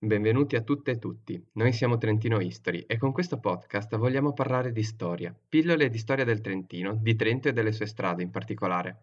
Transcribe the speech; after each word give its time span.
Benvenuti 0.00 0.54
a 0.54 0.60
tutte 0.60 0.92
e 0.92 0.98
tutti, 1.00 1.44
noi 1.54 1.72
siamo 1.72 1.98
Trentino 1.98 2.38
History 2.38 2.84
e 2.86 2.98
con 2.98 3.10
questo 3.10 3.40
podcast 3.40 3.96
vogliamo 3.96 4.32
parlare 4.32 4.70
di 4.70 4.84
storia, 4.84 5.36
pillole 5.48 5.88
di 5.88 5.98
storia 5.98 6.24
del 6.24 6.40
Trentino, 6.40 6.94
di 6.94 7.16
Trento 7.16 7.48
e 7.48 7.52
delle 7.52 7.72
sue 7.72 7.86
strade 7.86 8.22
in 8.22 8.30
particolare. 8.30 9.00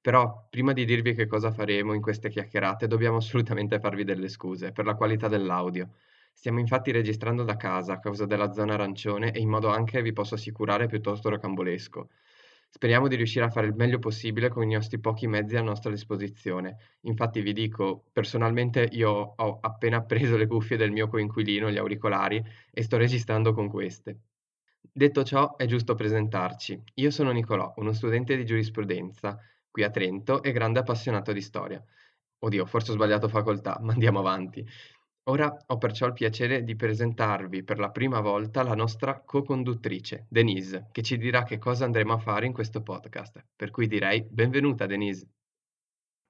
Però, 0.00 0.46
prima 0.48 0.72
di 0.72 0.86
dirvi 0.86 1.12
che 1.12 1.26
cosa 1.26 1.50
faremo 1.50 1.92
in 1.92 2.00
queste 2.00 2.30
chiacchierate, 2.30 2.86
dobbiamo 2.86 3.18
assolutamente 3.18 3.78
farvi 3.78 4.04
delle 4.04 4.30
scuse 4.30 4.72
per 4.72 4.86
la 4.86 4.94
qualità 4.94 5.28
dell'audio. 5.28 5.90
Stiamo 6.32 6.60
infatti 6.60 6.92
registrando 6.92 7.44
da 7.44 7.58
casa 7.58 7.92
a 7.92 8.00
causa 8.00 8.24
della 8.24 8.50
zona 8.50 8.72
arancione 8.72 9.32
e 9.32 9.40
in 9.40 9.50
modo 9.50 9.68
anche, 9.68 10.00
vi 10.00 10.14
posso 10.14 10.34
assicurare, 10.34 10.86
piuttosto 10.86 11.28
rocambolesco. 11.28 12.08
Speriamo 12.70 13.08
di 13.08 13.16
riuscire 13.16 13.46
a 13.46 13.50
fare 13.50 13.66
il 13.66 13.74
meglio 13.74 13.98
possibile 13.98 14.50
con 14.50 14.62
i 14.62 14.74
nostri 14.74 15.00
pochi 15.00 15.26
mezzi 15.26 15.56
a 15.56 15.62
nostra 15.62 15.90
disposizione. 15.90 16.96
Infatti 17.02 17.40
vi 17.40 17.52
dico, 17.52 18.04
personalmente 18.12 18.86
io 18.92 19.10
ho 19.36 19.58
appena 19.60 20.02
preso 20.02 20.36
le 20.36 20.46
cuffie 20.46 20.76
del 20.76 20.90
mio 20.92 21.08
coinquilino, 21.08 21.70
gli 21.70 21.78
auricolari, 21.78 22.44
e 22.70 22.82
sto 22.82 22.98
registrando 22.98 23.52
con 23.54 23.68
queste. 23.68 24.20
Detto 24.92 25.24
ciò, 25.24 25.56
è 25.56 25.64
giusto 25.64 25.94
presentarci. 25.94 26.82
Io 26.94 27.10
sono 27.10 27.30
Nicolò, 27.32 27.72
uno 27.76 27.92
studente 27.92 28.36
di 28.36 28.44
giurisprudenza 28.44 29.38
qui 29.70 29.82
a 29.82 29.90
Trento 29.90 30.42
e 30.42 30.52
grande 30.52 30.80
appassionato 30.80 31.32
di 31.32 31.40
storia. 31.40 31.82
Oddio, 32.40 32.66
forse 32.66 32.90
ho 32.90 32.94
sbagliato 32.94 33.28
facoltà, 33.28 33.78
ma 33.80 33.92
andiamo 33.92 34.18
avanti. 34.18 34.64
Ora 35.28 35.54
ho 35.66 35.76
perciò 35.76 36.06
il 36.06 36.14
piacere 36.14 36.64
di 36.64 36.74
presentarvi 36.74 37.62
per 37.62 37.78
la 37.78 37.90
prima 37.90 38.20
volta 38.20 38.62
la 38.62 38.74
nostra 38.74 39.20
co-conduttrice, 39.20 40.24
Denise, 40.26 40.88
che 40.90 41.02
ci 41.02 41.18
dirà 41.18 41.42
che 41.42 41.58
cosa 41.58 41.84
andremo 41.84 42.14
a 42.14 42.18
fare 42.18 42.46
in 42.46 42.54
questo 42.54 42.82
podcast. 42.82 43.44
Per 43.54 43.70
cui 43.70 43.86
direi 43.86 44.22
benvenuta 44.22 44.86
Denise. 44.86 45.28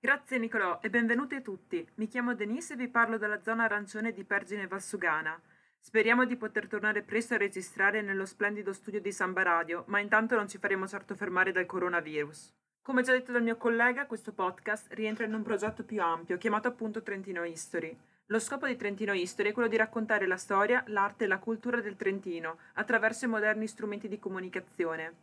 Grazie 0.01 0.39
Nicolò 0.39 0.81
e 0.83 0.91
benvenuti 0.91 1.37
a 1.37 1.41
tutti. 1.41 1.87
Mi 1.95 2.09
chiamo 2.09 2.35
Denise 2.35 2.73
e 2.73 2.77
vi 2.77 2.89
parlo 2.89 3.19
della 3.19 3.41
zona 3.41 3.65
arancione 3.65 4.13
di 4.13 4.25
Pergine 4.25 4.67
Valsugana. 4.67 5.41
Speriamo 5.79 6.25
di 6.25 6.37
poter 6.37 6.67
tornare 6.67 7.03
presto 7.03 7.35
a 7.35 7.39
registrare 7.39 8.03
nello 8.03 8.27
splendido 8.27 8.73
studio 8.73 9.01
di 9.01 9.13
Samba 9.13 9.45
Radio, 9.45 9.85
ma 9.87 10.01
intanto 10.01 10.35
non 10.35 10.49
ci 10.49 10.59
faremo 10.59 10.89
certo 10.89 11.15
fermare 11.15 11.53
dal 11.53 11.67
coronavirus. 11.67 12.53
Come 12.83 13.03
già 13.03 13.13
detto 13.13 13.31
dal 13.31 13.45
mio 13.45 13.57
collega, 13.57 14.07
questo 14.07 14.33
podcast 14.33 14.93
rientra 14.95 15.25
in 15.25 15.35
un 15.35 15.43
progetto 15.43 15.85
più 15.85 16.03
ampio, 16.03 16.37
chiamato 16.37 16.67
appunto 16.67 17.03
Trentino 17.05 17.45
History. 17.45 17.97
Lo 18.31 18.41
scopo 18.41 18.67
di 18.67 18.77
Trentino 18.77 19.15
History 19.15 19.49
è 19.49 19.53
quello 19.55 19.71
di 19.71 19.79
raccontare 19.79 20.27
la 20.27 20.37
storia, 20.37 20.85
l'arte 20.89 21.25
e 21.25 21.27
la 21.27 21.39
cultura 21.39 21.81
del 21.81 21.97
Trentino 21.97 22.59
attraverso 22.75 23.25
i 23.25 23.29
moderni 23.29 23.67
strumenti 23.67 24.07
di 24.07 24.19
comunicazione. 24.19 25.15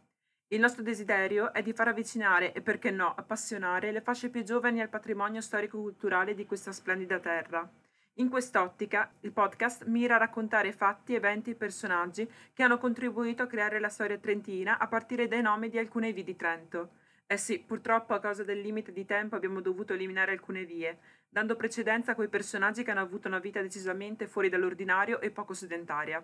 Il 0.47 0.59
nostro 0.59 0.81
desiderio 0.81 1.53
è 1.53 1.61
di 1.61 1.71
far 1.71 1.89
avvicinare 1.89 2.51
e 2.51 2.61
perché 2.61 2.89
no 2.89 3.13
appassionare 3.15 3.91
le 3.91 4.01
fasce 4.01 4.29
più 4.29 4.43
giovani 4.43 4.81
al 4.81 4.89
patrimonio 4.89 5.39
storico-culturale 5.39 6.33
di 6.33 6.47
questa 6.47 6.71
splendida 6.71 7.19
terra. 7.19 7.69
In 8.15 8.27
quest'ottica, 8.27 9.11
il 9.19 9.31
podcast 9.31 9.85
mira 9.85 10.15
a 10.15 10.19
raccontare 10.19 10.71
fatti, 10.71 11.13
eventi 11.13 11.51
e 11.51 11.55
personaggi 11.55 12.27
che 12.53 12.63
hanno 12.63 12.79
contribuito 12.79 13.43
a 13.43 13.47
creare 13.47 13.79
la 13.79 13.89
storia 13.89 14.17
trentina 14.17 14.79
a 14.79 14.87
partire 14.87 15.27
dai 15.27 15.43
nomi 15.43 15.69
di 15.69 15.77
alcune 15.77 16.11
vie 16.11 16.23
di 16.23 16.35
Trento. 16.35 16.89
Eh 17.27 17.37
sì, 17.37 17.59
purtroppo 17.59 18.13
a 18.13 18.19
causa 18.19 18.43
del 18.43 18.61
limite 18.61 18.91
di 18.91 19.03
tempo 19.03 19.35
abbiamo 19.35 19.59
dovuto 19.59 19.93
eliminare 19.93 20.31
alcune 20.31 20.63
vie, 20.63 20.99
dando 21.27 21.55
precedenza 21.55 22.11
a 22.11 22.15
quei 22.15 22.27
personaggi 22.27 22.83
che 22.83 22.91
hanno 22.91 23.01
avuto 23.01 23.27
una 23.27 23.39
vita 23.39 23.61
decisamente 23.61 24.27
fuori 24.27 24.47
dall'ordinario 24.47 25.19
e 25.19 25.31
poco 25.31 25.53
sedentaria. 25.55 26.23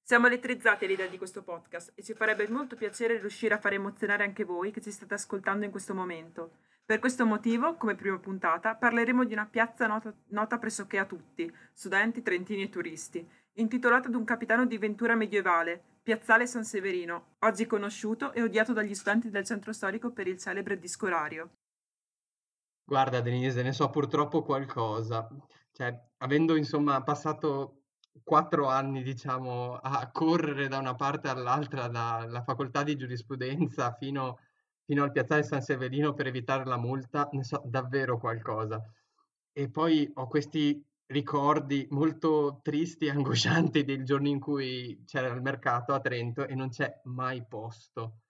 Siamo 0.00 0.28
elettrizzati 0.28 0.84
all'idea 0.84 1.08
di 1.08 1.18
questo 1.18 1.42
podcast 1.42 1.92
e 1.96 2.02
ci 2.02 2.14
farebbe 2.14 2.48
molto 2.48 2.76
piacere 2.76 3.18
riuscire 3.18 3.54
a 3.54 3.58
far 3.58 3.72
emozionare 3.72 4.22
anche 4.22 4.44
voi 4.44 4.70
che 4.70 4.80
ci 4.80 4.92
state 4.92 5.14
ascoltando 5.14 5.64
in 5.64 5.70
questo 5.72 5.94
momento. 5.94 6.58
Per 6.84 6.98
questo 6.98 7.24
motivo, 7.26 7.76
come 7.76 7.94
prima 7.94 8.18
puntata, 8.18 8.74
parleremo 8.74 9.24
di 9.24 9.32
una 9.32 9.46
piazza 9.46 9.86
nota, 9.86 10.12
nota 10.28 10.58
pressoché 10.58 10.98
a 10.98 11.04
tutti, 11.04 11.52
studenti, 11.72 12.22
trentini 12.22 12.64
e 12.64 12.68
turisti, 12.68 13.28
intitolata 13.54 14.08
ad 14.08 14.14
un 14.14 14.24
capitano 14.24 14.66
di 14.66 14.78
ventura 14.78 15.14
medievale, 15.14 15.82
Piazzale 16.02 16.46
San 16.46 16.64
Severino, 16.64 17.36
oggi 17.40 17.66
conosciuto 17.66 18.32
e 18.32 18.42
odiato 18.42 18.72
dagli 18.72 18.94
studenti 18.94 19.30
del 19.30 19.44
centro 19.44 19.72
storico 19.72 20.10
per 20.10 20.26
il 20.26 20.38
celebre 20.38 20.78
disco 20.78 21.06
orario. 21.06 21.50
Guarda 22.84 23.20
Denise, 23.20 23.62
ne 23.62 23.72
so 23.72 23.88
purtroppo 23.90 24.42
qualcosa. 24.42 25.28
Cioè, 25.70 25.96
avendo 26.18 26.56
insomma 26.56 27.02
passato 27.02 27.82
quattro 28.24 28.68
anni, 28.68 29.02
diciamo, 29.02 29.76
a 29.76 30.10
correre 30.10 30.68
da 30.68 30.78
una 30.78 30.94
parte 30.94 31.28
all'altra, 31.28 31.88
dalla 31.88 32.42
facoltà 32.42 32.82
di 32.82 32.96
giurisprudenza 32.96 33.92
fino, 33.92 34.40
fino 34.84 35.04
al 35.04 35.12
piazzale 35.12 35.42
San 35.42 35.62
Severino 35.62 36.14
per 36.14 36.26
evitare 36.26 36.64
la 36.64 36.76
multa, 36.76 37.28
ne 37.32 37.44
so 37.44 37.62
davvero 37.64 38.18
qualcosa. 38.18 38.82
E 39.52 39.70
poi 39.70 40.10
ho 40.14 40.26
questi 40.26 40.84
ricordi 41.06 41.86
molto 41.90 42.60
tristi 42.62 43.06
e 43.06 43.10
angoscianti 43.10 43.84
del 43.84 44.04
giorno 44.04 44.28
in 44.28 44.40
cui 44.40 45.02
c'era 45.06 45.28
il 45.28 45.42
mercato 45.42 45.92
a 45.92 46.00
Trento 46.00 46.46
e 46.46 46.54
non 46.54 46.68
c'è 46.70 47.00
mai 47.04 47.44
posto. 47.46 48.20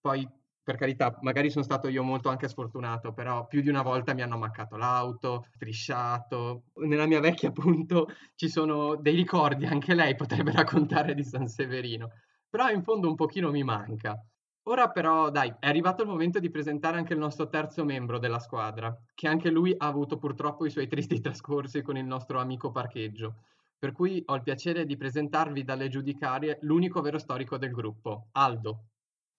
Poi, 0.00 0.28
per 0.62 0.76
carità, 0.76 1.18
magari 1.22 1.50
sono 1.50 1.64
stato 1.64 1.88
io 1.88 2.02
molto 2.02 2.28
anche 2.28 2.48
sfortunato, 2.48 3.12
però 3.12 3.46
più 3.46 3.60
di 3.60 3.68
una 3.68 3.82
volta 3.82 4.14
mi 4.14 4.22
hanno 4.22 4.34
ammaccato 4.34 4.76
l'auto, 4.76 5.46
strisciato. 5.54 6.64
Nella 6.74 7.06
mia 7.06 7.20
vecchia, 7.20 7.48
appunto, 7.48 8.08
ci 8.34 8.48
sono 8.48 8.96
dei 8.96 9.14
ricordi, 9.14 9.66
anche 9.66 9.94
lei 9.94 10.14
potrebbe 10.14 10.52
raccontare 10.52 11.14
di 11.14 11.24
San 11.24 11.46
Severino, 11.48 12.10
però 12.48 12.68
in 12.70 12.82
fondo 12.82 13.08
un 13.08 13.14
pochino 13.14 13.50
mi 13.50 13.62
manca. 13.62 14.20
Ora 14.68 14.90
però, 14.90 15.30
dai, 15.30 15.54
è 15.60 15.68
arrivato 15.68 16.02
il 16.02 16.08
momento 16.08 16.40
di 16.40 16.50
presentare 16.50 16.96
anche 16.96 17.12
il 17.12 17.20
nostro 17.20 17.48
terzo 17.48 17.84
membro 17.84 18.18
della 18.18 18.40
squadra, 18.40 18.92
che 19.14 19.28
anche 19.28 19.48
lui 19.48 19.72
ha 19.76 19.86
avuto 19.86 20.18
purtroppo 20.18 20.66
i 20.66 20.70
suoi 20.70 20.88
tristi 20.88 21.20
trascorsi 21.22 21.82
con 21.82 21.96
il 21.96 22.04
nostro 22.04 22.40
amico 22.40 22.72
parcheggio. 22.72 23.44
Per 23.78 23.92
cui 23.92 24.20
ho 24.26 24.34
il 24.34 24.42
piacere 24.42 24.84
di 24.84 24.96
presentarvi 24.96 25.62
dalle 25.62 25.88
giudicarie 25.88 26.58
l'unico 26.62 27.00
vero 27.00 27.18
storico 27.18 27.58
del 27.58 27.70
gruppo, 27.70 28.26
Aldo. 28.32 28.86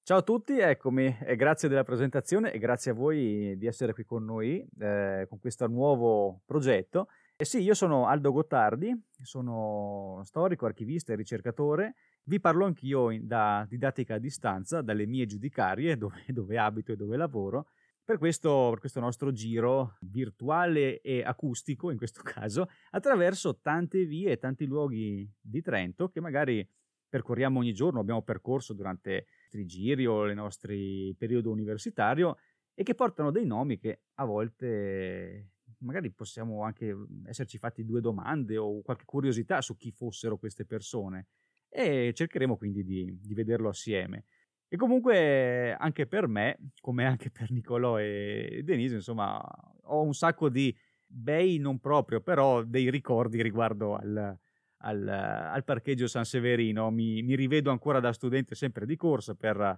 Ciao 0.01 0.19
a 0.19 0.21
tutti, 0.21 0.57
eccomi 0.59 1.17
e 1.19 1.35
grazie 1.35 1.67
della 1.67 1.83
presentazione 1.83 2.53
e 2.53 2.57
grazie 2.57 2.91
a 2.91 2.93
voi 2.93 3.57
di 3.57 3.67
essere 3.67 3.91
qui 3.91 4.05
con 4.05 4.23
noi 4.23 4.65
eh, 4.79 5.25
con 5.27 5.39
questo 5.39 5.67
nuovo 5.67 6.39
progetto. 6.45 7.09
E 7.39 7.45
sì, 7.45 7.61
io 7.61 7.75
sono 7.75 8.07
Aldo 8.07 8.31
Gottardi, 8.31 8.99
sono 9.21 10.21
storico, 10.23 10.65
archivista 10.65 11.13
e 11.13 11.15
ricercatore. 11.15 11.93
Vi 12.23 12.39
parlo 12.39 12.65
anch'io 12.65 13.11
in, 13.11 13.27
da 13.27 13.63
didattica 13.69 14.15
a 14.15 14.17
distanza, 14.17 14.81
dalle 14.81 15.05
mie 15.05 15.27
giudicarie, 15.27 15.97
dove, 16.01 16.23
dove 16.29 16.57
abito 16.57 16.93
e 16.93 16.95
dove 16.95 17.15
lavoro, 17.15 17.67
per 18.03 18.17
questo, 18.17 18.69
per 18.71 18.79
questo, 18.79 18.99
nostro 18.99 19.31
giro 19.31 19.97
virtuale 20.01 20.99
e 20.99 21.21
acustico, 21.21 21.91
in 21.91 21.97
questo 21.97 22.23
caso, 22.25 22.69
attraverso 22.89 23.59
tante 23.59 24.05
vie 24.05 24.31
e 24.31 24.37
tanti 24.39 24.65
luoghi 24.65 25.31
di 25.39 25.61
Trento 25.61 26.09
che 26.09 26.19
magari 26.19 26.67
percorriamo 27.07 27.59
ogni 27.59 27.73
giorno, 27.73 27.99
abbiamo 27.99 28.23
percorso 28.23 28.73
durante 28.73 29.11
i 29.11 29.23
nostri 29.43 29.65
giri 29.67 30.07
o 30.07 30.25
il 30.25 30.33
nostro 30.33 30.73
periodo 31.15 31.51
universitario 31.51 32.35
e 32.73 32.81
che 32.81 32.95
portano 32.95 33.29
dei 33.29 33.45
nomi 33.45 33.77
che 33.77 34.01
a 34.15 34.25
volte 34.25 35.51
magari 35.79 36.11
possiamo 36.11 36.63
anche 36.63 36.95
esserci 37.25 37.57
fatti 37.57 37.85
due 37.85 38.01
domande 38.01 38.57
o 38.57 38.81
qualche 38.81 39.05
curiosità 39.05 39.61
su 39.61 39.75
chi 39.75 39.91
fossero 39.91 40.37
queste 40.37 40.65
persone 40.65 41.27
e 41.69 42.11
cercheremo 42.13 42.57
quindi 42.57 42.83
di, 42.83 43.19
di 43.21 43.33
vederlo 43.33 43.69
assieme. 43.69 44.25
E 44.69 44.75
comunque 44.75 45.73
anche 45.73 46.07
per 46.07 46.27
me, 46.27 46.57
come 46.81 47.05
anche 47.05 47.29
per 47.29 47.51
Nicolò 47.51 47.99
e 47.99 48.61
Denise, 48.63 48.95
insomma, 48.95 49.41
ho 49.83 50.01
un 50.01 50.13
sacco 50.13 50.49
di 50.49 50.75
bei 51.05 51.57
non 51.57 51.79
proprio, 51.79 52.19
però 52.19 52.63
dei 52.63 52.89
ricordi 52.89 53.41
riguardo 53.41 53.95
al, 53.95 54.37
al, 54.79 55.07
al 55.07 55.63
parcheggio 55.63 56.07
San 56.07 56.25
Severino. 56.25 56.91
Mi, 56.91 57.21
mi, 57.21 57.35
rivedo 57.35 57.71
ancora 57.71 58.01
da 58.01 58.11
studente 58.11 58.55
sempre 58.55 58.85
di 58.85 58.97
corsa 58.97 59.35
per, 59.35 59.77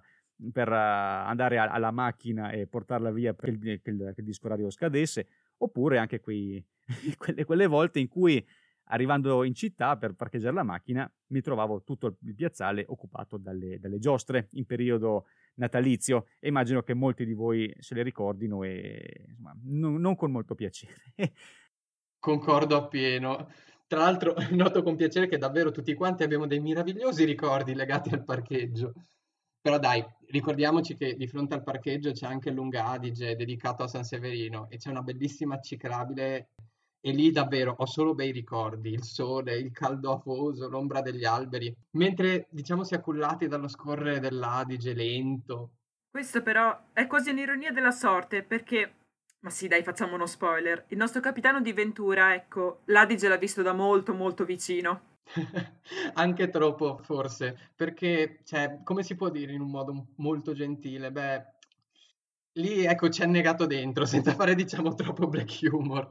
per 0.52 0.68
andare 0.72 1.58
alla 1.58 1.92
macchina 1.92 2.50
e 2.50 2.66
portarla 2.66 3.12
via 3.12 3.32
perché 3.32 3.70
il, 3.70 3.80
che 3.80 3.90
il, 3.90 4.12
che 4.12 4.20
il 4.20 4.26
disco 4.26 4.46
orario 4.46 4.70
scadesse, 4.70 5.26
oppure 5.62 5.98
anche 5.98 6.20
quei, 6.20 6.64
quelle, 7.16 7.44
quelle 7.44 7.66
volte 7.66 8.00
in 8.00 8.08
cui 8.08 8.44
arrivando 8.90 9.44
in 9.44 9.54
città 9.54 9.96
per 9.96 10.14
parcheggiare 10.14 10.54
la 10.54 10.62
macchina 10.62 11.10
mi 11.28 11.40
trovavo 11.40 11.82
tutto 11.82 12.18
il 12.22 12.34
piazzale 12.34 12.84
occupato 12.88 13.36
dalle, 13.36 13.78
dalle 13.78 13.98
giostre 13.98 14.48
in 14.52 14.66
periodo 14.66 15.26
natalizio 15.54 16.26
e 16.38 16.48
immagino 16.48 16.82
che 16.82 16.94
molti 16.94 17.24
di 17.24 17.32
voi 17.32 17.72
se 17.78 17.94
le 17.94 18.02
ricordino 18.02 18.62
e 18.62 19.24
insomma, 19.28 19.54
non, 19.62 20.00
non 20.00 20.16
con 20.16 20.30
molto 20.30 20.54
piacere. 20.54 20.94
Concordo 22.18 22.76
appieno. 22.76 23.50
Tra 23.86 24.00
l'altro 24.00 24.34
noto 24.50 24.82
con 24.82 24.96
piacere 24.96 25.26
che 25.26 25.38
davvero 25.38 25.70
tutti 25.70 25.94
quanti 25.94 26.22
abbiamo 26.22 26.46
dei 26.46 26.60
meravigliosi 26.60 27.24
ricordi 27.24 27.74
legati 27.74 28.10
al 28.10 28.24
parcheggio. 28.24 28.92
Però 29.62 29.78
dai, 29.78 30.02
ricordiamoci 30.28 30.94
che 30.94 31.14
di 31.14 31.26
fronte 31.26 31.54
al 31.54 31.62
parcheggio 31.62 32.12
c'è 32.12 32.26
anche 32.26 32.48
il 32.48 32.54
Lunga 32.54 32.86
Adige 32.86 33.36
dedicato 33.36 33.82
a 33.82 33.88
San 33.88 34.04
Severino 34.04 34.68
e 34.70 34.78
c'è 34.78 34.90
una 34.90 35.02
bellissima 35.02 35.60
ciclabile 35.60 36.50
e 37.02 37.12
lì 37.12 37.30
davvero 37.30 37.74
ho 37.76 37.86
solo 37.86 38.14
bei 38.14 38.30
ricordi, 38.30 38.90
il 38.90 39.02
sole, 39.02 39.56
il 39.56 39.70
caldo 39.72 40.12
afoso, 40.12 40.68
l'ombra 40.68 41.00
degli 41.02 41.24
alberi, 41.24 41.74
mentre 41.92 42.46
diciamo 42.50 42.84
si 42.84 42.94
è 42.94 43.00
cullati 43.00 43.48
dallo 43.48 43.68
scorrere 43.68 44.20
dell'Adige 44.20 44.94
lento. 44.94 45.70
Questo 46.10 46.42
però 46.42 46.78
è 46.92 47.06
quasi 47.06 47.30
un'ironia 47.30 47.72
della 47.72 47.90
sorte, 47.90 48.42
perché 48.42 48.94
Ma 49.42 49.48
sì, 49.50 49.68
dai, 49.68 49.82
facciamo 49.82 50.14
uno 50.16 50.26
spoiler. 50.26 50.84
Il 50.88 50.98
nostro 50.98 51.20
capitano 51.20 51.62
di 51.62 51.72
Ventura, 51.72 52.34
ecco, 52.34 52.82
l'Adige 52.86 53.26
l'ha 53.28 53.38
visto 53.38 53.62
da 53.62 53.72
molto, 53.72 54.12
molto 54.12 54.44
vicino. 54.44 55.09
Anche 56.14 56.48
troppo, 56.48 56.98
forse, 57.02 57.72
perché, 57.74 58.40
cioè, 58.44 58.80
come 58.82 59.02
si 59.02 59.14
può 59.16 59.30
dire 59.30 59.52
in 59.52 59.60
un 59.60 59.70
modo 59.70 60.08
molto 60.16 60.52
gentile? 60.52 61.10
Beh, 61.12 61.44
lì, 62.54 62.84
ecco, 62.84 63.08
ci 63.08 63.22
è 63.22 63.26
negato 63.26 63.66
dentro, 63.66 64.04
senza 64.06 64.34
fare, 64.34 64.54
diciamo, 64.54 64.94
troppo 64.94 65.28
black 65.28 65.60
humor. 65.70 66.08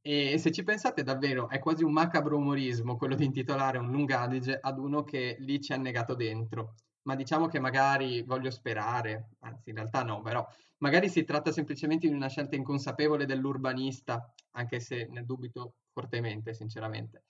E 0.00 0.38
se 0.38 0.50
ci 0.52 0.62
pensate 0.62 1.02
davvero, 1.02 1.48
è 1.48 1.58
quasi 1.58 1.84
un 1.84 1.92
macabro 1.92 2.36
umorismo 2.38 2.96
quello 2.96 3.14
di 3.14 3.24
intitolare 3.24 3.78
un 3.78 3.90
lungadige 3.90 4.58
ad 4.60 4.78
uno 4.78 5.04
che 5.04 5.36
lì 5.40 5.60
ci 5.60 5.72
ha 5.72 5.76
negato 5.76 6.14
dentro. 6.14 6.74
Ma 7.02 7.14
diciamo 7.14 7.46
che 7.48 7.58
magari 7.58 8.22
voglio 8.22 8.50
sperare, 8.50 9.30
anzi 9.40 9.70
in 9.70 9.76
realtà 9.76 10.02
no, 10.02 10.20
però 10.20 10.46
magari 10.78 11.08
si 11.08 11.24
tratta 11.24 11.52
semplicemente 11.52 12.06
di 12.08 12.14
una 12.14 12.28
scelta 12.28 12.54
inconsapevole 12.56 13.26
dell'urbanista, 13.26 14.32
anche 14.52 14.80
se 14.80 15.06
ne 15.10 15.24
dubito 15.24 15.76
fortemente, 15.92 16.54
sinceramente. 16.54 17.24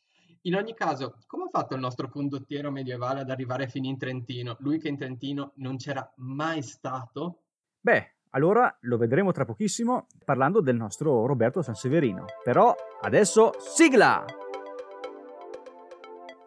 In 0.49 0.55
ogni 0.55 0.73
caso, 0.73 1.19
come 1.27 1.45
ha 1.45 1.49
fatto 1.51 1.75
il 1.75 1.81
nostro 1.81 2.09
condottiero 2.09 2.71
medievale 2.71 3.21
ad 3.21 3.29
arrivare 3.29 3.69
fino 3.69 3.87
in 3.87 3.99
Trentino? 3.99 4.57
Lui 4.61 4.79
che 4.79 4.89
in 4.89 4.97
Trentino 4.97 5.53
non 5.57 5.77
c'era 5.77 6.11
mai 6.17 6.63
stato? 6.63 7.43
Beh, 7.79 8.15
allora 8.31 8.75
lo 8.81 8.97
vedremo 8.97 9.31
tra 9.31 9.45
pochissimo 9.45 10.07
parlando 10.25 10.63
del 10.63 10.75
nostro 10.75 11.27
Roberto 11.27 11.61
Sanseverino. 11.61 12.25
Però 12.43 12.75
adesso 13.03 13.53
sigla! 13.59 14.25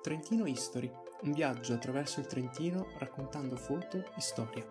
Trentino 0.01 0.47
History, 0.47 0.91
un 1.21 1.31
viaggio 1.33 1.73
attraverso 1.73 2.21
il 2.21 2.25
Trentino 2.25 2.87
raccontando 2.97 3.55
foto 3.55 3.97
e 3.97 4.19
storia. 4.19 4.65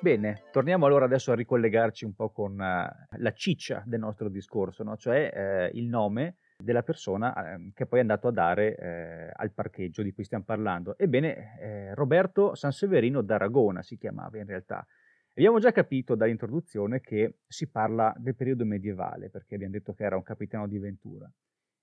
Bene, 0.00 0.44
torniamo 0.52 0.86
allora 0.86 1.04
adesso 1.04 1.32
a 1.32 1.34
ricollegarci 1.34 2.06
un 2.06 2.14
po' 2.14 2.30
con 2.30 2.52
uh, 2.52 3.18
la 3.18 3.32
ciccia 3.34 3.82
del 3.84 4.00
nostro 4.00 4.30
discorso, 4.30 4.82
no? 4.84 4.96
cioè 4.96 5.68
uh, 5.70 5.76
il 5.76 5.86
nome 5.86 6.36
della 6.56 6.82
persona 6.82 7.54
eh, 7.54 7.70
che 7.74 7.86
poi 7.86 7.98
è 7.98 8.02
andato 8.02 8.28
a 8.28 8.32
dare 8.32 8.76
eh, 8.76 9.30
al 9.32 9.52
parcheggio 9.52 10.02
di 10.02 10.12
cui 10.12 10.24
stiamo 10.24 10.44
parlando. 10.44 10.96
Ebbene, 10.96 11.58
eh, 11.60 11.94
Roberto 11.94 12.54
Sanseverino 12.54 13.20
d'Aragona 13.20 13.82
si 13.82 13.96
chiamava 13.96 14.38
in 14.38 14.46
realtà. 14.46 14.84
Abbiamo 15.34 15.58
già 15.58 15.70
capito 15.70 16.14
dall'introduzione 16.14 17.00
che 17.00 17.40
si 17.46 17.68
parla 17.68 18.14
del 18.16 18.34
periodo 18.34 18.64
medievale, 18.64 19.28
perché 19.28 19.54
abbiamo 19.54 19.74
detto 19.74 19.92
che 19.92 20.04
era 20.04 20.16
un 20.16 20.22
capitano 20.22 20.66
di 20.66 20.78
Ventura. 20.78 21.30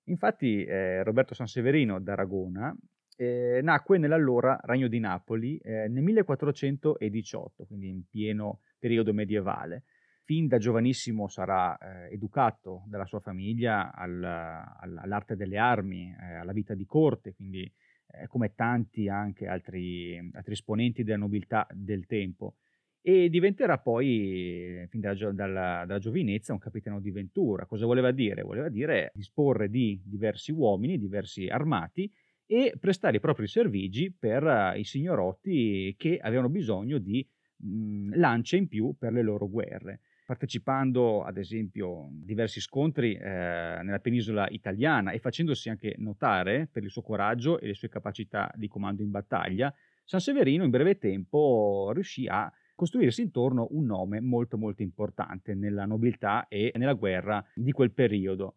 Infatti 0.08 0.64
eh, 0.64 1.04
Roberto 1.04 1.34
Sanseverino 1.34 2.00
d'Aragona 2.00 2.76
eh, 3.16 3.60
nacque 3.62 3.98
nell'allora 3.98 4.58
Regno 4.64 4.88
di 4.88 4.98
Napoli 4.98 5.56
eh, 5.58 5.86
nel 5.88 6.02
1418, 6.02 7.64
quindi 7.64 7.88
in 7.88 8.02
pieno 8.08 8.60
periodo 8.78 9.14
medievale 9.14 9.84
fin 10.24 10.46
da 10.46 10.58
giovanissimo 10.58 11.28
sarà 11.28 11.76
eh, 11.76 12.14
educato 12.14 12.84
dalla 12.86 13.04
sua 13.04 13.20
famiglia 13.20 13.92
al, 13.92 14.22
al, 14.22 14.98
all'arte 15.02 15.36
delle 15.36 15.58
armi, 15.58 16.14
eh, 16.18 16.34
alla 16.36 16.52
vita 16.52 16.74
di 16.74 16.86
corte, 16.86 17.34
quindi 17.34 17.70
eh, 18.06 18.26
come 18.26 18.54
tanti 18.54 19.08
anche 19.08 19.46
altri, 19.46 20.16
altri, 20.32 20.52
esponenti 20.52 21.04
della 21.04 21.18
nobiltà 21.18 21.66
del 21.70 22.06
tempo, 22.06 22.56
e 23.02 23.28
diventerà 23.28 23.76
poi, 23.78 24.86
fin 24.88 25.00
dalla, 25.00 25.32
dalla, 25.32 25.84
dalla 25.86 25.98
giovinezza, 25.98 26.54
un 26.54 26.58
capitano 26.58 27.00
di 27.00 27.10
Ventura. 27.10 27.66
Cosa 27.66 27.84
voleva 27.84 28.10
dire? 28.10 28.40
Voleva 28.42 28.70
dire 28.70 29.10
disporre 29.12 29.68
di 29.68 30.00
diversi 30.02 30.52
uomini, 30.52 30.98
diversi 30.98 31.46
armati, 31.48 32.10
e 32.46 32.74
prestare 32.80 33.18
i 33.18 33.20
propri 33.20 33.46
servigi 33.46 34.10
per 34.10 34.42
uh, 34.42 34.78
i 34.78 34.84
signorotti 34.84 35.94
che 35.98 36.18
avevano 36.18 36.48
bisogno 36.48 36.96
di 36.96 37.26
mh, 37.56 38.16
lance 38.16 38.56
in 38.56 38.68
più 38.68 38.94
per 38.98 39.12
le 39.12 39.22
loro 39.22 39.50
guerre 39.50 40.00
partecipando 40.24 41.22
ad 41.22 41.36
esempio 41.36 42.04
a 42.04 42.08
diversi 42.10 42.60
scontri 42.60 43.14
eh, 43.14 43.20
nella 43.22 43.98
penisola 43.98 44.46
italiana 44.50 45.10
e 45.10 45.18
facendosi 45.18 45.68
anche 45.68 45.94
notare 45.98 46.68
per 46.70 46.82
il 46.82 46.90
suo 46.90 47.02
coraggio 47.02 47.60
e 47.60 47.68
le 47.68 47.74
sue 47.74 47.88
capacità 47.88 48.50
di 48.54 48.68
comando 48.68 49.02
in 49.02 49.10
battaglia, 49.10 49.72
San 50.04 50.20
Severino 50.20 50.64
in 50.64 50.70
breve 50.70 50.98
tempo 50.98 51.90
riuscì 51.92 52.26
a 52.26 52.50
costruirsi 52.74 53.22
intorno 53.22 53.68
un 53.70 53.86
nome 53.86 54.20
molto 54.20 54.58
molto 54.58 54.82
importante 54.82 55.54
nella 55.54 55.84
nobiltà 55.84 56.48
e 56.48 56.72
nella 56.76 56.94
guerra 56.94 57.44
di 57.54 57.72
quel 57.72 57.92
periodo. 57.92 58.56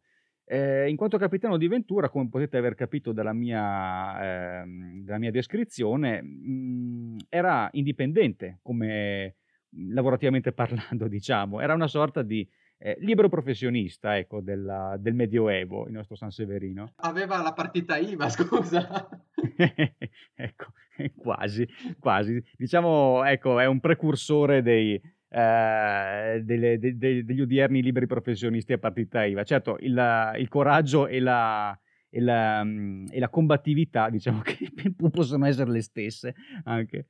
Eh, 0.50 0.90
in 0.90 0.96
quanto 0.96 1.18
capitano 1.18 1.58
di 1.58 1.68
Ventura, 1.68 2.10
come 2.10 2.30
potete 2.30 2.56
aver 2.56 2.74
capito 2.74 3.12
dalla 3.12 3.34
mia, 3.34 4.62
eh, 4.62 4.66
dalla 5.04 5.18
mia 5.18 5.31
descrizione, 5.31 6.22
mh, 6.22 6.50
mm, 6.50 7.18
era 7.28 7.68
indipendente 7.74 8.60
come 8.62 9.36
lavorativamente 9.89 10.51
parlando, 10.51 11.07
diciamo, 11.09 11.59
era 11.59 11.74
una 11.74 11.88
sorta 11.88 12.21
di 12.21 12.47
eh, 12.79 12.95
libero 13.00 13.29
professionista 13.29 14.18
ecco, 14.18 14.41
della, 14.41 14.95
del 15.00 15.15
Medioevo, 15.15 15.88
il 15.88 15.94
nostro 15.94 16.15
San 16.15 16.31
Severino. 16.31 16.94
Aveva 16.97 17.41
la 17.41 17.53
partita 17.53 17.97
IVA, 17.97 18.29
scusa. 18.29 19.09
ecco, 20.35 20.65
quasi, 21.15 21.68
quasi. 22.00 22.44
Diciamo, 22.56 23.24
ecco, 23.24 23.59
è 23.59 23.65
un 23.65 23.79
precursore 23.79 24.62
dei, 24.62 25.01
eh, 25.29 26.41
delle, 26.44 26.77
de, 26.77 26.97
de, 26.97 27.24
degli 27.24 27.41
odierni 27.41 27.81
liberi 27.81 28.06
professionisti 28.06 28.74
a 28.74 28.77
partita 28.77 29.25
IVA. 29.25 29.44
Certo, 29.44 29.77
il, 29.79 30.33
il 30.38 30.47
coraggio 30.47 31.07
e 31.07 31.19
la, 31.19 31.77
e 32.09 32.21
la, 32.21 32.63
e 33.09 33.19
la 33.19 33.29
combattività, 33.29 34.09
diciamo 34.09 34.41
che 34.41 34.71
possono 35.12 35.45
essere 35.45 35.71
le 35.71 35.81
stesse 35.81 36.35
anche. 36.63 37.07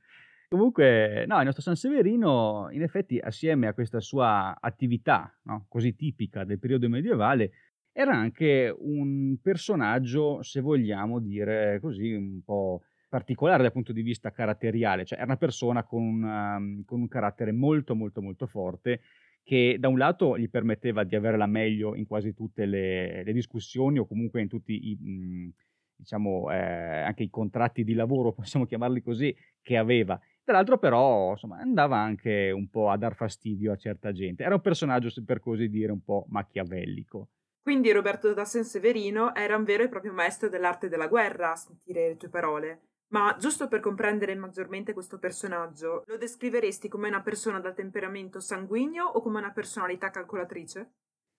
Comunque, 0.49 1.25
no, 1.27 1.39
il 1.39 1.43
nostro 1.43 1.61
San 1.61 1.75
Severino, 1.75 2.69
in 2.71 2.81
effetti, 2.81 3.19
assieme 3.19 3.67
a 3.67 3.73
questa 3.73 3.99
sua 3.99 4.55
attività 4.57 5.37
no, 5.43 5.65
così 5.67 5.93
tipica 5.93 6.45
del 6.45 6.57
periodo 6.57 6.87
medievale, 6.87 7.51
era 7.91 8.15
anche 8.15 8.73
un 8.79 9.37
personaggio, 9.41 10.41
se 10.43 10.61
vogliamo 10.61 11.19
dire 11.19 11.79
così, 11.81 12.13
un 12.13 12.41
po' 12.45 12.83
particolare 13.09 13.63
dal 13.63 13.73
punto 13.73 13.91
di 13.91 14.01
vista 14.01 14.31
caratteriale, 14.31 15.03
cioè 15.03 15.17
era 15.17 15.27
una 15.27 15.37
persona 15.37 15.83
con, 15.83 16.01
una, 16.01 16.55
um, 16.55 16.85
con 16.85 17.01
un 17.01 17.07
carattere 17.09 17.51
molto 17.51 17.95
molto 17.95 18.21
molto 18.21 18.47
forte 18.47 19.01
che 19.43 19.77
da 19.79 19.87
un 19.87 19.97
lato 19.97 20.37
gli 20.37 20.49
permetteva 20.49 21.03
di 21.03 21.15
avere 21.15 21.37
la 21.37 21.45
meglio 21.45 21.95
in 21.95 22.05
quasi 22.05 22.33
tutte 22.33 22.65
le, 22.65 23.23
le 23.23 23.33
discussioni 23.33 23.97
o 23.97 24.05
comunque 24.05 24.41
in 24.41 24.47
tutti 24.49 24.89
i, 24.91 24.95
mh, 24.95 25.53
diciamo, 25.95 26.51
eh, 26.51 26.57
anche 26.57 27.23
i 27.23 27.29
contratti 27.29 27.83
di 27.83 27.93
lavoro, 27.93 28.31
possiamo 28.33 28.65
chiamarli 28.65 29.01
così, 29.01 29.35
che 29.61 29.77
aveva 29.77 30.19
tra 30.47 30.55
l'altro 30.55 30.77
però 30.77 31.31
insomma, 31.31 31.57
andava 31.57 31.97
anche 31.97 32.51
un 32.51 32.69
po' 32.69 32.89
a 32.89 32.95
dar 32.95 33.15
fastidio 33.15 33.73
a 33.73 33.75
certa 33.75 34.13
gente. 34.13 34.43
Era 34.43 34.55
un 34.55 34.61
personaggio, 34.61 35.09
per 35.25 35.41
così 35.41 35.67
dire, 35.67 35.91
un 35.91 36.01
po' 36.01 36.25
machiavellico. 36.29 37.31
Quindi 37.61 37.91
Roberto 37.91 38.33
da 38.33 38.45
Sanseverino 38.45 39.35
era 39.35 39.57
un 39.57 39.65
vero 39.65 39.83
e 39.83 39.89
proprio 39.89 40.13
maestro 40.13 40.47
dell'arte 40.47 40.87
della 40.87 41.07
guerra, 41.07 41.51
a 41.51 41.55
sentire 41.57 42.07
le 42.07 42.15
tue 42.15 42.29
parole. 42.29 42.83
Ma 43.09 43.35
giusto 43.37 43.67
per 43.67 43.81
comprendere 43.81 44.35
maggiormente 44.35 44.93
questo 44.93 45.19
personaggio, 45.19 46.03
lo 46.05 46.15
descriveresti 46.15 46.87
come 46.87 47.09
una 47.09 47.21
persona 47.21 47.59
dal 47.59 47.75
temperamento 47.75 48.39
sanguigno 48.39 49.03
o 49.03 49.21
come 49.21 49.39
una 49.39 49.51
personalità 49.51 50.09
calcolatrice? 50.11 50.91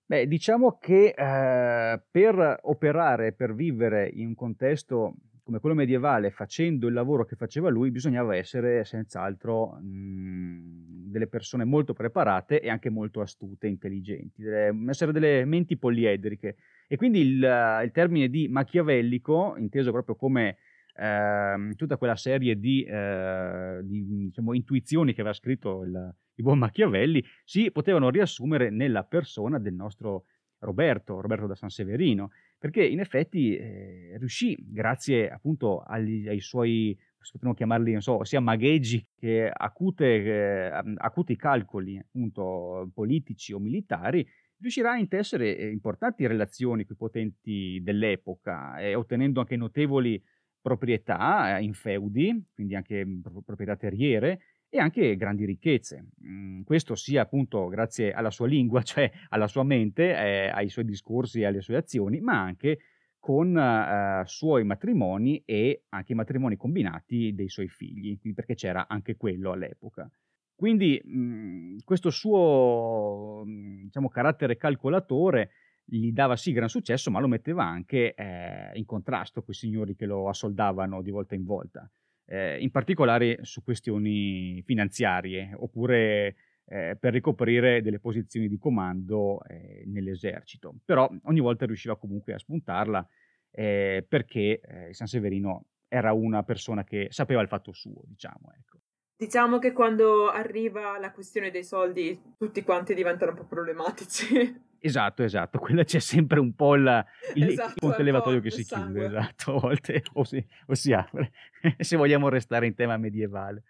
Beh, 0.05 0.27
diciamo 0.27 0.77
che 0.79 1.15
eh, 1.17 2.03
per 2.11 2.59
operare, 2.63 3.33
per 3.33 3.55
vivere 3.55 4.07
in 4.07 4.27
un 4.27 4.35
contesto 4.35 5.15
come 5.49 5.61
quello 5.61 5.75
medievale, 5.75 6.31
facendo 6.31 6.89
il 6.89 6.93
lavoro 6.93 7.25
che 7.25 7.35
faceva 7.35 7.71
lui, 7.71 7.91
bisognava 7.91 8.37
essere 8.37 8.85
senz'altro 8.85 9.79
mh, 9.81 11.09
delle 11.11 11.27
persone 11.27 11.65
molto 11.65 11.95
preparate 11.95 12.61
e 12.61 12.69
anche 12.69 12.91
molto 12.91 13.23
astute, 13.23 13.67
intelligenti, 13.67 14.43
delle, 14.43 14.75
essere 14.91 15.11
delle 15.11 15.47
menti 15.47 15.79
poliedriche. 15.79 16.57
E 16.87 16.97
quindi 16.97 17.21
il, 17.21 17.81
il 17.83 17.91
termine 17.95 18.29
di 18.29 18.47
machiavellico, 18.49 19.55
inteso 19.57 19.91
proprio 19.91 20.17
come 20.17 20.59
eh, 20.95 21.73
tutta 21.77 21.97
quella 21.97 22.17
serie 22.17 22.59
di, 22.59 22.83
eh, 22.83 23.81
di 23.85 24.05
diciamo, 24.27 24.53
intuizioni 24.53 25.15
che 25.15 25.23
aveva 25.23 25.35
scritto 25.35 25.83
il, 25.83 26.15
il 26.35 26.45
buon 26.45 26.59
Machiavelli, 26.59 27.25
si 27.43 27.71
potevano 27.71 28.11
riassumere 28.11 28.69
nella 28.69 29.05
persona 29.05 29.59
del 29.59 29.73
nostro 29.73 30.25
Roberto, 30.59 31.21
Roberto 31.23 31.47
da 31.47 31.55
San 31.55 31.71
Severino, 31.71 32.33
perché 32.59 32.85
in 32.85 33.01
effetti 33.01 33.57
eh, 33.57 34.17
riuscì, 34.19 34.57
grazie 34.59 35.31
appunto 35.31 35.81
agli, 35.81 36.29
ai 36.29 36.41
suoi, 36.41 36.99
potremmo 37.31 37.55
chiamarli, 37.55 37.93
non 37.93 38.03
so, 38.03 38.25
sia 38.25 38.41
magheggi 38.41 39.07
che 39.17 39.49
acute, 39.53 40.05
eh, 40.05 40.95
acuti 40.97 41.37
calcoli 41.37 41.99
appunto 41.99 42.91
politici 42.93 43.53
o 43.53 43.59
militari, 43.59 44.27
riuscirà 44.61 44.93
a 44.93 44.99
intessere 44.99 45.57
eh, 45.57 45.69
importanti 45.69 46.27
relazioni 46.27 46.85
con 46.85 46.95
i 46.95 46.99
potenti 46.99 47.81
dell'epoca, 47.83 48.79
eh, 48.79 48.95
ottenendo 48.95 49.41
anche 49.41 49.57
notevoli 49.57 50.21
proprietà 50.61 51.59
eh, 51.59 51.63
in 51.63 51.75
feudi, 51.75 52.45
quindi 52.55 52.75
anche 52.75 53.07
proprietà 53.45 53.77
terriere, 53.77 54.41
e 54.69 54.79
anche 54.79 55.17
grandi 55.17 55.45
ricchezze. 55.45 56.09
Mm, 56.25 56.63
questo 56.63 56.95
sia 56.95 57.23
appunto 57.23 57.69
grazie 57.69 58.13
alla 58.13 58.31
sua 58.31 58.47
lingua, 58.47 58.83
cioè 58.83 59.11
alla 59.31 59.49
sua 59.49 59.65
mente, 59.65 60.11
eh, 60.11 60.49
ai 60.49 60.69
suoi 60.69 60.85
discorsi 60.85 61.41
e 61.41 61.47
alle 61.47 61.61
sue 61.61 61.77
azioni, 61.77 62.21
ma 62.21 62.41
anche 62.41 62.79
con 63.19 63.57
eh, 63.57 64.23
suoi 64.27 64.65
matrimoni 64.65 65.43
e 65.45 65.85
anche 65.89 66.13
i 66.13 66.17
matrimoni 66.17 66.57
combinati 66.57 67.35
dei 67.35 67.49
suoi 67.49 67.69
figli, 67.69 68.19
perché 68.35 68.55
c'era 68.55 68.87
anche 68.89 69.17
quello 69.17 69.53
all'epoca. 69.53 70.11
Quindi 70.55 71.01
mh, 71.05 71.85
questo 71.85 72.11
suo 72.11 73.45
diciamo, 73.47 74.09
carattere 74.09 74.57
calcolatore 74.57 75.51
gli 75.85 76.13
dava 76.13 76.37
sì 76.37 76.53
gran 76.53 76.69
successo, 76.69 77.11
ma 77.11 77.21
lo 77.21 77.29
metteva 77.29 77.65
anche 77.65 78.13
eh, 78.15 78.71
in 78.75 78.85
contrasto 78.85 79.43
con 79.43 79.55
i 79.55 79.57
signori 79.57 79.95
che 79.95 80.05
lo 80.05 80.29
assoldavano 80.29 81.01
di 81.01 81.11
volta 81.11 81.35
in 81.35 81.45
volta, 81.45 81.91
eh, 82.29 82.59
in 82.61 82.71
particolare 82.71 83.39
su 83.43 83.63
questioni 83.63 84.63
finanziarie 84.65 85.53
oppure 85.57 86.37
eh, 86.67 86.97
per 87.01 87.15
ricoprire 87.15 87.81
delle 87.81 87.99
posizioni 87.99 88.49
di 88.49 88.59
comando 88.59 89.43
eh, 89.45 89.85
nell'esercito. 89.87 90.75
Però 90.85 91.11
ogni 91.25 91.41
volta 91.41 91.65
riusciva 91.65 91.97
comunque 91.97 92.35
a 92.35 92.39
spuntarla 92.39 93.07
eh, 93.51 94.05
perché 94.07 94.61
eh, 94.61 94.93
San 94.93 95.07
Severino 95.07 95.65
era 95.89 96.13
una 96.13 96.43
persona 96.43 96.85
che 96.85 97.09
sapeva 97.11 97.41
il 97.41 97.49
fatto 97.49 97.73
suo, 97.73 98.03
diciamo. 98.05 98.53
Ecco. 98.57 98.79
Diciamo 99.17 99.59
che 99.59 99.73
quando 99.73 100.29
arriva 100.29 100.99
la 100.99 101.11
questione 101.11 101.51
dei 101.51 101.65
soldi 101.65 102.21
tutti 102.37 102.63
quanti 102.63 102.95
diventano 102.95 103.33
un 103.33 103.39
po' 103.39 103.47
problematici. 103.47 104.67
Esatto, 104.81 105.23
esatto, 105.23 105.59
quella 105.59 105.85
c'è 105.85 105.99
sempre 105.99 106.41
un 106.41 106.55
po' 106.55 106.75
il, 106.75 107.05
il, 107.35 107.49
Esatto, 107.49 107.75
ponte 107.77 108.01
elevatoio 108.01 108.41
che 108.41 108.51
si 108.51 108.65
chiude, 108.65 108.83
sangue. 108.83 109.07
esatto, 109.07 109.57
a 109.57 109.61
volte 109.61 110.03
o 110.15 110.25
si, 110.25 110.45
o 110.67 110.75
si 110.75 110.93
apre, 110.93 111.33
se 111.79 111.97
vogliamo 111.97 112.29
restare 112.29 112.67
in 112.67 112.75
tema 112.75 112.97
medievale. 112.97 113.65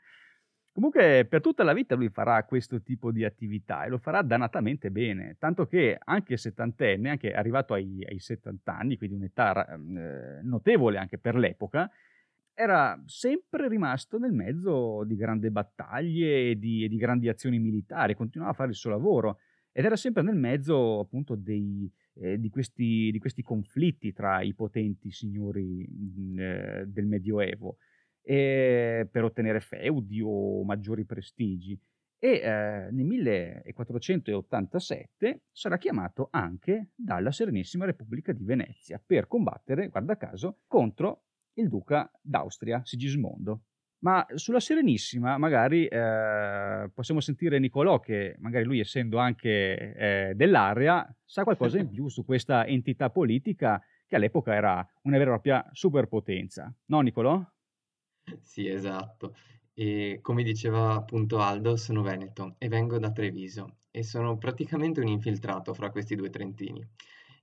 Comunque 0.73 1.27
per 1.29 1.41
tutta 1.41 1.65
la 1.65 1.73
vita 1.73 1.97
lui 1.97 2.09
farà 2.09 2.45
questo 2.45 2.81
tipo 2.83 3.11
di 3.11 3.25
attività 3.25 3.85
e 3.85 3.89
lo 3.89 3.99
farà 3.99 4.23
dannatamente 4.23 4.93
bene, 4.93 5.35
tanto 5.37 5.67
che 5.67 5.99
anche 5.99 6.37
settantenne, 6.37 7.11
anche 7.11 7.33
arrivato 7.33 7.75
ai, 7.75 8.05
ai 8.09 8.21
70 8.21 8.77
anni, 8.77 8.97
quindi 8.97 9.17
un'età 9.17 9.67
eh, 9.75 10.41
notevole 10.43 10.99
anche 10.99 11.19
per 11.19 11.35
l'epoca, 11.35 11.91
era 12.55 13.01
sempre 13.07 13.67
rimasto 13.69 14.19
nel 14.19 14.33
mezzo 14.33 15.03
di 15.05 15.17
grandi 15.17 15.51
battaglie 15.51 16.51
e 16.51 16.59
di, 16.59 16.85
e 16.85 16.89
di 16.89 16.97
grandi 16.97 17.29
azioni 17.29 17.59
militari, 17.59 18.15
continuava 18.15 18.53
a 18.53 18.57
fare 18.57 18.71
il 18.71 18.77
suo 18.77 18.91
lavoro 18.91 19.39
ed 19.73 19.85
era 19.85 19.97
sempre 19.97 20.23
nel 20.23 20.37
mezzo 20.37 21.01
appunto 21.01 21.35
dei, 21.35 21.93
eh, 22.15 22.39
di, 22.39 22.49
questi, 22.51 23.11
di, 23.11 23.19
questi, 23.19 23.43
conflitti 23.43 24.13
tra 24.13 24.43
i 24.43 24.55
potenti 24.55 25.11
signori 25.11 25.89
mh, 25.89 26.41
eh, 26.41 26.85
del 26.87 27.07
Medioevo 27.07 27.79
eh, 28.23 29.09
per 29.11 29.25
ottenere 29.25 29.59
feudi 29.61 30.21
o 30.23 30.63
maggiori 30.65 31.05
prestigi. 31.05 31.77
E 32.21 32.41
eh, 32.43 32.89
nel 32.91 33.05
1487 33.05 35.43
sarà 35.53 35.79
chiamato 35.79 36.27
anche 36.33 36.89
dalla 36.97 37.31
Serenissima 37.31 37.85
Repubblica 37.85 38.33
di 38.33 38.43
Venezia 38.45 39.01
per 39.05 39.29
combattere, 39.29 39.87
guarda 39.89 40.17
caso, 40.17 40.63
contro 40.67 41.27
il 41.55 41.69
duca 41.69 42.11
d'Austria, 42.21 42.85
Sigismondo. 42.85 43.67
Ma 44.01 44.25
sulla 44.35 44.61
Serenissima 44.61 45.39
magari 45.39 45.87
eh, 45.87 46.89
possiamo 46.95 47.21
sentire 47.21 47.59
Nicolò 47.59 47.99
che 47.99 48.37
magari 48.39 48.65
lui 48.65 48.79
essendo 48.79 49.19
anche 49.19 49.95
eh, 49.95 50.33
dell'area 50.37 51.13
sa 51.25 51.43
qualcosa 51.43 51.79
in 51.79 51.89
più 51.89 52.09
su 52.09 52.25
questa 52.25 52.65
entità 52.65 53.11
politica 53.11 53.83
che 54.07 54.17
all'epoca 54.17 54.55
era 54.55 54.87
una 55.03 55.19
vera 55.19 55.31
e 55.31 55.33
propria 55.33 55.69
superpotenza. 55.73 56.73
No 56.87 57.01
Nicolò? 57.01 57.45
Sì, 58.41 58.69
esatto. 58.69 59.35
E 59.75 60.19
come 60.23 60.43
diceva 60.43 60.95
appunto 60.95 61.39
Aldo, 61.41 61.77
sono 61.77 62.03
veneto 62.03 62.55
e 62.59 62.69
vengo 62.69 62.99
da 62.99 63.13
Treviso 63.13 63.79
e 63.91 64.03
sono 64.03 64.37
praticamente 64.39 65.01
un 65.01 65.09
infiltrato 65.09 65.75
fra 65.75 65.91
questi 65.91 66.15
due 66.15 66.31
trentini. 66.31 66.87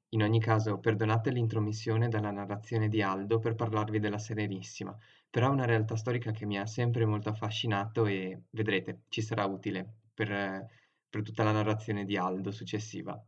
In 0.09 0.23
ogni 0.23 0.39
caso, 0.39 0.79
perdonate 0.79 1.31
l'intromissione 1.31 2.07
dalla 2.07 2.31
narrazione 2.31 2.87
di 2.87 3.01
Aldo 3.01 3.39
per 3.39 3.55
parlarvi 3.55 3.99
della 3.99 4.17
Serenissima, 4.17 4.97
però 5.35 5.49
è 5.49 5.51
una 5.51 5.65
realtà 5.65 5.97
storica 5.97 6.31
che 6.31 6.45
mi 6.45 6.57
ha 6.57 6.65
sempre 6.65 7.05
molto 7.05 7.27
affascinato 7.27 8.05
e 8.05 8.43
vedrete, 8.51 9.01
ci 9.09 9.21
sarà 9.21 9.43
utile 9.43 10.03
per, 10.13 10.65
per 11.09 11.23
tutta 11.23 11.43
la 11.43 11.51
narrazione 11.51 12.05
di 12.05 12.15
Aldo 12.15 12.51
successiva. 12.51 13.21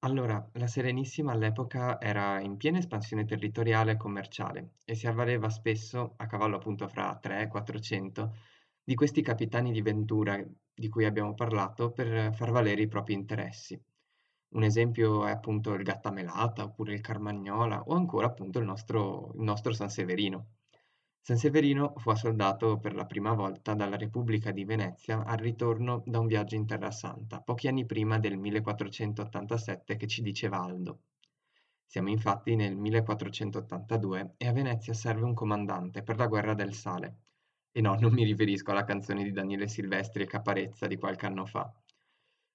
Allora, 0.00 0.46
la 0.52 0.66
Serenissima 0.66 1.32
all'epoca 1.32 1.98
era 1.98 2.40
in 2.40 2.58
piena 2.58 2.76
espansione 2.76 3.24
territoriale 3.24 3.92
e 3.92 3.96
commerciale 3.96 4.72
e 4.84 4.94
si 4.94 5.06
avvaleva 5.06 5.48
spesso, 5.48 6.12
a 6.18 6.26
cavallo 6.26 6.56
appunto 6.56 6.86
fra 6.88 7.16
3 7.18 7.40
e 7.40 7.48
400, 7.48 8.36
di 8.84 8.94
questi 8.94 9.22
capitani 9.22 9.72
di 9.72 9.80
ventura 9.80 10.38
di 10.74 10.88
cui 10.90 11.06
abbiamo 11.06 11.32
parlato 11.32 11.90
per 11.90 12.34
far 12.34 12.50
valere 12.50 12.82
i 12.82 12.88
propri 12.88 13.14
interessi. 13.14 13.82
Un 14.48 14.62
esempio 14.62 15.24
è 15.24 15.30
appunto 15.30 15.72
il 15.72 15.84
Gattamelata 15.84 16.64
oppure 16.64 16.92
il 16.92 17.00
Carmagnola 17.00 17.84
o 17.86 17.94
ancora 17.94 18.26
appunto 18.26 18.58
il 18.58 18.66
nostro, 18.66 19.32
il 19.36 19.42
nostro 19.42 19.72
San 19.72 19.88
Severino. 19.88 20.48
San 21.22 21.36
Severino 21.36 21.92
fu 21.98 22.10
assoldato 22.10 22.78
per 22.78 22.94
la 22.94 23.04
prima 23.04 23.32
volta 23.34 23.74
dalla 23.74 23.96
Repubblica 23.96 24.50
di 24.50 24.64
Venezia 24.64 25.22
al 25.24 25.36
ritorno 25.36 26.02
da 26.06 26.18
un 26.18 26.26
viaggio 26.26 26.54
in 26.56 26.66
Terra 26.66 26.90
Santa, 26.90 27.40
pochi 27.40 27.68
anni 27.68 27.84
prima 27.84 28.18
del 28.18 28.36
1487 28.36 29.96
che 29.96 30.06
ci 30.06 30.22
diceva 30.22 30.60
Aldo. 30.62 31.00
Siamo 31.84 32.08
infatti 32.08 32.56
nel 32.56 32.76
1482 32.76 34.34
e 34.38 34.46
a 34.48 34.52
Venezia 34.52 34.94
serve 34.94 35.24
un 35.24 35.34
comandante 35.34 36.02
per 36.02 36.16
la 36.16 36.26
guerra 36.26 36.54
del 36.54 36.72
sale. 36.72 37.16
E 37.70 37.80
no, 37.80 37.94
non 37.96 38.12
mi 38.12 38.24
riferisco 38.24 38.70
alla 38.70 38.84
canzone 38.84 39.22
di 39.22 39.32
Daniele 39.32 39.68
Silvestri 39.68 40.22
e 40.22 40.26
Caparezza 40.26 40.86
di 40.86 40.96
qualche 40.96 41.26
anno 41.26 41.44
fa, 41.46 41.70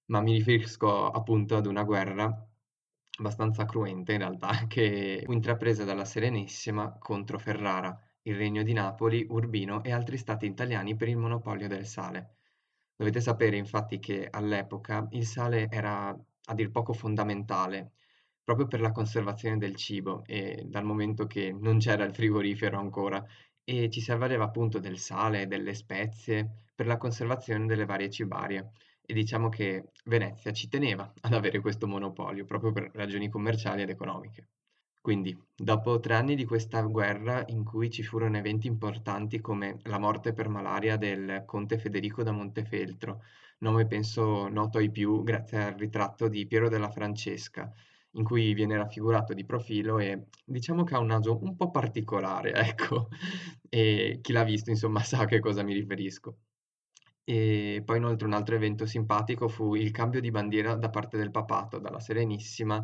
ma 0.07 0.22
mi 0.22 0.34
riferisco 0.34 1.10
appunto 1.12 1.55
ad 1.55 1.65
una 1.67 1.84
guerra 1.84 2.25
abbastanza 3.19 3.65
cruenta 3.65 4.12
in 4.12 4.17
realtà, 4.19 4.65
che 4.67 5.22
fu 5.24 5.31
intrapresa 5.31 5.84
dalla 5.84 6.05
Serenissima 6.05 6.98
contro 6.98 7.38
Ferrara, 7.39 7.98
il 8.27 8.36
Regno 8.36 8.63
di 8.63 8.74
Napoli, 8.74 9.25
Urbino 9.29 9.84
e 9.84 9.91
altri 9.91 10.17
stati 10.17 10.46
italiani 10.46 10.96
per 10.96 11.08
il 11.08 11.17
monopolio 11.17 11.67
del 11.67 11.86
sale. 11.86 12.36
Dovete 12.96 13.22
sapere 13.22 13.58
infatti 13.58 14.00
che 14.00 14.27
all'epoca 14.29 15.08
il 15.12 15.25
sale 15.25 15.67
era 15.70 16.10
a 16.10 16.53
dir 16.53 16.72
poco 16.72 16.94
fondamentale 16.94 17.91
proprio 18.44 18.67
per 18.67 18.79
la 18.79 18.91
conservazione 18.91 19.58
del 19.58 19.75
cibo 19.75 20.24
e 20.25 20.63
dal 20.67 20.84
momento 20.86 21.25
che 21.27 21.51
non 21.51 21.79
c'era 21.79 22.03
il 22.03 22.13
frigorifero 22.13 22.77
ancora 22.77 23.24
e 23.63 23.89
ci 23.89 24.01
si 24.01 24.12
appunto 24.12 24.79
del 24.79 24.98
sale, 25.00 25.48
delle 25.48 25.74
spezie 25.74 26.67
per 26.75 26.86
la 26.86 26.98
conservazione 26.98 27.65
delle 27.65 27.86
varie 27.86 28.10
cibarie 28.10 28.72
e 29.01 29.13
diciamo 29.13 29.50
che 29.50 29.91
Venezia 30.05 30.51
ci 30.51 30.67
teneva 30.67 31.12
ad 31.22 31.34
avere 31.34 31.60
questo 31.60 31.88
monopolio 31.88 32.46
proprio 32.46 32.72
per 32.72 32.91
ragioni 32.94 33.29
commerciali 33.29 33.82
ed 33.82 33.89
economiche. 33.89 34.50
Quindi, 35.05 35.38
dopo 35.55 36.00
tre 36.00 36.15
anni 36.15 36.35
di 36.35 36.45
questa 36.45 36.81
guerra 36.81 37.43
in 37.50 37.63
cui 37.63 37.91
ci 37.91 38.01
furono 38.01 38.38
eventi 38.38 38.65
importanti 38.65 39.39
come 39.39 39.77
la 39.83 40.00
morte 40.00 40.33
per 40.33 40.50
malaria 40.50 40.97
del 40.97 41.43
conte 41.45 41.77
Federico 41.77 42.24
da 42.24 42.31
Montefeltro, 42.31 43.21
nome 43.59 43.85
penso 43.85 44.47
noto 44.47 44.79
ai 44.79 44.89
più 44.89 45.21
grazie 45.21 45.63
al 45.63 45.74
ritratto 45.75 46.27
di 46.27 46.47
Piero 46.47 46.69
della 46.69 46.89
Francesca, 46.89 47.71
in 48.13 48.24
cui 48.24 48.55
viene 48.55 48.77
raffigurato 48.77 49.35
di 49.35 49.45
profilo 49.45 50.00
e 50.00 50.25
diciamo 50.43 50.83
che 50.83 50.95
ha 50.95 51.00
un 51.00 51.05
naso 51.05 51.39
un 51.39 51.55
po' 51.55 51.69
particolare, 51.69 52.53
ecco, 52.74 53.09
e 53.69 54.17
chi 54.24 54.31
l'ha 54.31 54.43
visto 54.43 54.71
insomma 54.71 55.03
sa 55.03 55.19
a 55.19 55.25
che 55.25 55.39
cosa 55.39 55.62
mi 55.62 55.75
riferisco. 55.75 56.38
E 57.24 57.83
poi 57.85 57.97
inoltre 57.97 58.25
un 58.25 58.33
altro 58.33 58.55
evento 58.55 58.88
simpatico 58.88 59.50
fu 59.50 59.75
il 59.75 59.91
cambio 59.91 60.19
di 60.19 60.31
bandiera 60.31 60.74
da 60.74 60.89
parte 60.89 61.15
del 61.15 61.29
papato, 61.29 61.77
dalla 61.77 62.00
Serenissima 62.00 62.83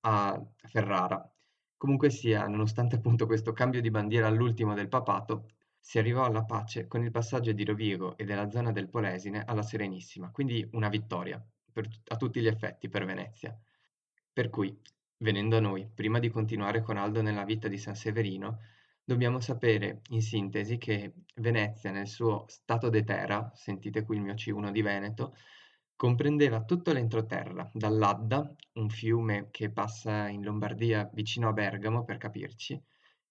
a 0.00 0.44
Ferrara. 0.66 1.32
Comunque 1.80 2.10
sia, 2.10 2.46
nonostante 2.46 2.96
appunto 2.96 3.24
questo 3.24 3.54
cambio 3.54 3.80
di 3.80 3.90
bandiera 3.90 4.26
all'ultimo 4.26 4.74
del 4.74 4.88
papato, 4.88 5.46
si 5.78 5.98
arrivò 5.98 6.24
alla 6.24 6.44
pace 6.44 6.86
con 6.86 7.02
il 7.02 7.10
passaggio 7.10 7.52
di 7.52 7.64
Rovigo 7.64 8.18
e 8.18 8.26
della 8.26 8.50
zona 8.50 8.70
del 8.70 8.90
Polesine 8.90 9.44
alla 9.46 9.62
Serenissima, 9.62 10.30
quindi 10.30 10.68
una 10.72 10.90
vittoria 10.90 11.42
per, 11.72 11.88
a 12.08 12.16
tutti 12.16 12.42
gli 12.42 12.46
effetti 12.46 12.90
per 12.90 13.06
Venezia. 13.06 13.58
Per 14.30 14.50
cui, 14.50 14.78
venendo 15.16 15.56
a 15.56 15.60
noi, 15.60 15.88
prima 15.88 16.18
di 16.18 16.28
continuare 16.28 16.82
con 16.82 16.98
Aldo 16.98 17.22
nella 17.22 17.44
vita 17.44 17.66
di 17.66 17.78
San 17.78 17.94
Severino, 17.94 18.58
dobbiamo 19.02 19.40
sapere 19.40 20.02
in 20.10 20.20
sintesi 20.20 20.76
che 20.76 21.14
Venezia 21.36 21.90
nel 21.90 22.08
suo 22.08 22.44
stato 22.48 22.90
de 22.90 23.04
terra, 23.04 23.52
sentite 23.54 24.02
qui 24.02 24.16
il 24.16 24.22
mio 24.22 24.34
C1 24.34 24.70
di 24.70 24.82
Veneto, 24.82 25.34
comprendeva 26.00 26.64
tutto 26.64 26.94
l'entroterra, 26.94 27.70
dall'Adda, 27.74 28.54
un 28.76 28.88
fiume 28.88 29.48
che 29.50 29.70
passa 29.70 30.28
in 30.28 30.42
Lombardia 30.42 31.10
vicino 31.12 31.50
a 31.50 31.52
Bergamo 31.52 32.04
per 32.04 32.16
capirci, 32.16 32.82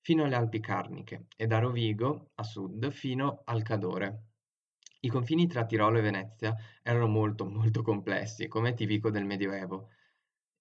fino 0.01 0.23
alle 0.23 0.35
Alpi 0.35 0.59
Carniche 0.59 1.25
e 1.35 1.47
da 1.47 1.57
Rovigo 1.57 2.29
a 2.35 2.43
sud 2.43 2.91
fino 2.91 3.41
al 3.45 3.63
Cadore. 3.63 4.25
I 4.99 5.09
confini 5.09 5.47
tra 5.47 5.65
Tirolo 5.65 5.97
e 5.97 6.01
Venezia 6.01 6.55
erano 6.83 7.07
molto 7.07 7.49
molto 7.49 7.81
complessi, 7.81 8.47
come 8.47 8.75
tipico 8.75 9.09
del 9.09 9.25
Medioevo. 9.25 9.89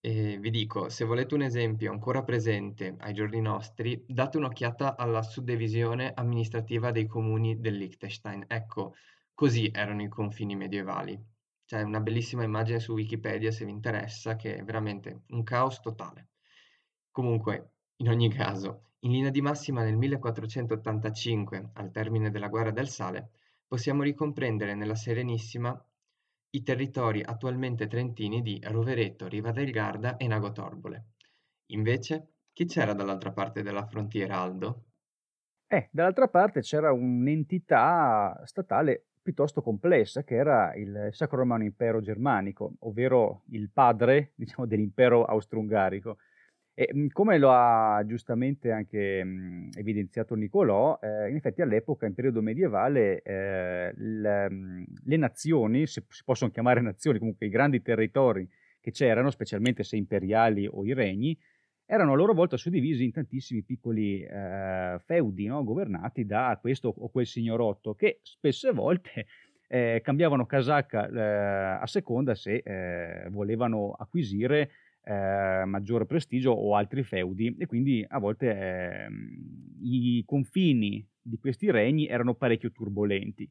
E 0.01 0.39
vi 0.39 0.49
dico, 0.49 0.89
se 0.89 1.05
volete 1.05 1.35
un 1.35 1.43
esempio 1.43 1.93
ancora 1.93 2.23
presente 2.23 2.95
ai 3.01 3.13
giorni 3.13 3.43
nostri, 3.43 4.03
date 4.09 4.39
un'occhiata 4.39 4.97
alla 4.97 5.21
suddivisione 5.21 6.15
amministrativa 6.15 6.91
dei 6.91 7.05
comuni 7.05 7.61
del 7.61 7.77
Liechtenstein. 7.77 8.47
Ecco, 8.49 8.95
così 9.35 9.71
erano 9.71 10.01
i 10.01 10.09
confini 10.09 10.57
medievali. 10.57 11.37
C'è 11.69 11.83
una 11.83 12.01
bellissima 12.01 12.45
immagine 12.45 12.81
su 12.81 12.95
Wikipedia 12.95 13.51
se 13.51 13.67
vi 13.67 13.73
interessa, 13.73 14.37
che 14.37 14.57
è 14.57 14.65
veramente 14.65 15.25
un 15.33 15.43
caos 15.43 15.81
totale. 15.81 16.29
Comunque, 17.11 17.73
in 17.97 18.09
ogni 18.09 18.31
caso, 18.33 18.93
in 19.01 19.11
linea 19.11 19.29
di 19.29 19.43
massima 19.43 19.83
nel 19.83 19.99
1485, 19.99 21.73
al 21.75 21.91
termine 21.91 22.31
della 22.31 22.49
guerra 22.49 22.71
del 22.71 22.89
sale, 22.89 23.33
possiamo 23.67 24.03
ricomprendere 24.03 24.75
nella 24.75 24.95
Serenissima 24.95 25.79
i 26.53 26.63
territori 26.63 27.21
attualmente 27.23 27.87
trentini 27.87 28.41
di 28.41 28.59
Rovereto, 28.65 29.29
Riva 29.29 29.51
del 29.51 29.71
Garda 29.71 30.17
e 30.17 30.27
Nago 30.27 30.53
Torbole. 30.53 31.09
Invece, 31.73 32.37
chi 32.55 32.65
c'era 32.65 32.95
dall'altra 32.95 33.33
parte 33.33 33.63
della 33.63 33.85
frontiera, 33.85 34.41
Aldo? 34.41 34.85
Eh, 35.67 35.91
dall'altra 35.93 36.29
parte 36.29 36.63
c'era 36.63 36.93
un'entità 36.93 38.41
statale 38.47 39.09
piuttosto 39.29 39.61
complessa 39.61 40.25
che 40.25 40.37
era 40.37 40.75
il 40.75 41.11
Sacro 41.11 41.37
Romano 41.37 41.63
Impero 41.63 42.01
Germanico, 42.01 42.77
ovvero 42.81 43.43
il 43.51 43.69
padre 43.71 44.33
diciamo, 44.37 44.67
dell'impero 44.67 45.27
austro-ungarico. 45.27 46.17
E 46.73 46.89
mhmm, 46.91 47.09
come 47.09 47.37
lo 47.37 47.51
ha 47.53 48.03
giustamente 48.07 48.73
anche 48.73 49.23
mh, 49.23 49.29
mhmm, 49.29 49.71
evidenziato 49.75 50.35
Nicolò, 50.35 50.99
eh, 51.03 51.29
in 51.29 51.37
effetti 51.37 51.61
all'epoca, 51.61 52.07
in 52.07 52.15
periodo 52.15 52.41
medievale, 52.41 53.21
eh, 53.21 53.93
le, 53.95 54.51
mhmm, 54.51 54.85
le, 55.05 55.17
nazioni, 55.19 55.87
se 55.87 56.05
si 56.09 56.23
possono 56.25 56.51
chiamare 56.51 56.81
nazioni, 56.81 57.19
comunque 57.19 57.47
i 57.47 57.51
grandi 57.51 57.83
territori 57.83 58.49
che 58.81 58.93
c'erano, 58.93 59.31
specialmente 59.31 59.83
se 59.83 59.97
imperiali 59.97 60.67
o 60.67 60.87
i 60.87 60.95
regni, 60.95 61.39
erano 61.91 62.13
a 62.13 62.17
loro 62.17 62.35
volta 62.35 62.59
suddivisi 62.59 63.03
in 63.03 63.13
tantissimi 63.13 63.63
piccoli 63.63 64.23
eh, 64.23 65.01
feudi 65.07 65.47
no? 65.47 65.65
governati 65.65 66.27
da 66.27 66.59
questo 66.61 66.93
o 66.95 67.09
quel 67.09 67.27
signorotto 67.27 67.95
che 67.95 68.21
spesse 68.23 68.73
volte 68.73 69.27
eh, 69.67 70.03
cambiavano 70.05 70.45
casacca 70.45 71.09
eh, 71.09 71.81
a 71.81 71.87
seconda 71.87 72.35
se 72.35 72.57
eh, 72.63 73.31
volevano 73.31 73.93
acquisire 73.93 74.71
eh, 75.03 75.63
maggiore 75.65 76.05
prestigio 76.05 76.51
o 76.51 76.77
altri 76.77 77.03
feudi 77.03 77.57
e 77.59 77.65
quindi 77.65 78.05
a 78.07 78.19
volte 78.19 78.51
ehm, 78.51 79.79
i 79.81 80.23
confini 80.27 81.03
di 81.23 81.39
questi 81.39 81.71
regni 81.71 82.07
erano 82.07 82.35
parecchio 82.35 82.71
turbolenti 82.71 83.51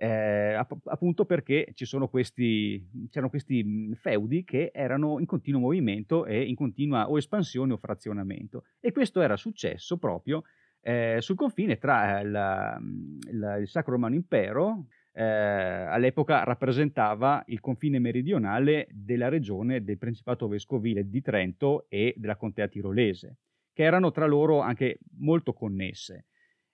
eh, 0.00 0.54
appunto 0.84 1.24
perché 1.24 1.74
questi, 2.08 3.08
c'erano 3.10 3.30
questi 3.30 3.64
mhmm, 3.64 3.92
feudi 3.94 4.44
che 4.44 4.70
erano 4.72 5.18
in 5.18 5.26
continuo 5.26 5.60
movimento 5.60 6.24
e 6.24 6.44
in 6.44 6.54
continua 6.54 7.10
o 7.10 7.18
espansione 7.18 7.72
o 7.72 7.76
frazionamento. 7.76 8.64
E 8.78 8.92
questo 8.92 9.20
era 9.20 9.36
successo 9.36 9.98
proprio 9.98 10.44
eh, 10.82 11.16
sul 11.18 11.34
confine 11.34 11.78
tra 11.78 12.20
il, 12.20 12.76
mhmm, 12.80 13.18
il, 13.28 13.56
il 13.62 13.68
Sacro 13.68 13.92
Romano 13.94 14.14
Impero, 14.14 14.86
eh, 15.12 15.24
all'epoca 15.24 16.44
rappresentava 16.44 17.42
il 17.46 17.58
confine 17.58 17.98
meridionale 17.98 18.86
della 18.92 19.28
regione 19.28 19.82
del 19.82 19.98
Principato 19.98 20.46
Vescovile 20.46 21.08
di 21.08 21.20
Trento 21.22 21.86
e 21.88 22.14
della 22.16 22.36
Contea 22.36 22.68
Tirolese, 22.68 23.38
che 23.72 23.82
erano 23.82 24.12
tra 24.12 24.26
loro 24.26 24.60
anche 24.60 25.00
molto 25.18 25.52
connesse. 25.52 26.26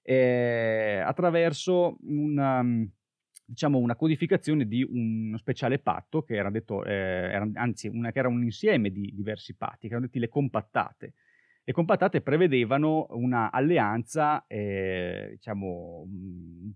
Eh, 0.02 1.00
attraverso 1.02 1.96
una, 2.02 2.62
mhmm, 2.62 2.92
diciamo, 3.44 3.78
una 3.78 3.96
codificazione 3.96 4.66
di 4.66 4.82
uno 4.82 5.36
speciale 5.36 5.78
patto 5.78 6.22
che 6.22 6.36
era 6.36 6.50
detto, 6.50 6.84
eh, 6.84 6.92
era, 6.92 7.48
anzi, 7.54 7.88
una, 7.88 8.12
che 8.12 8.18
era 8.18 8.28
un 8.28 8.42
insieme 8.42 8.90
di 8.90 9.12
diversi 9.14 9.54
patti, 9.54 9.86
che 9.86 9.94
erano 9.94 10.06
detti 10.06 10.18
le 10.18 10.28
compattate. 10.28 11.12
Le 11.66 11.72
compattate 11.72 12.20
prevedevano 12.20 13.06
un'alleanza, 13.10 14.44
eh, 14.46 15.28
diciamo, 15.32 16.06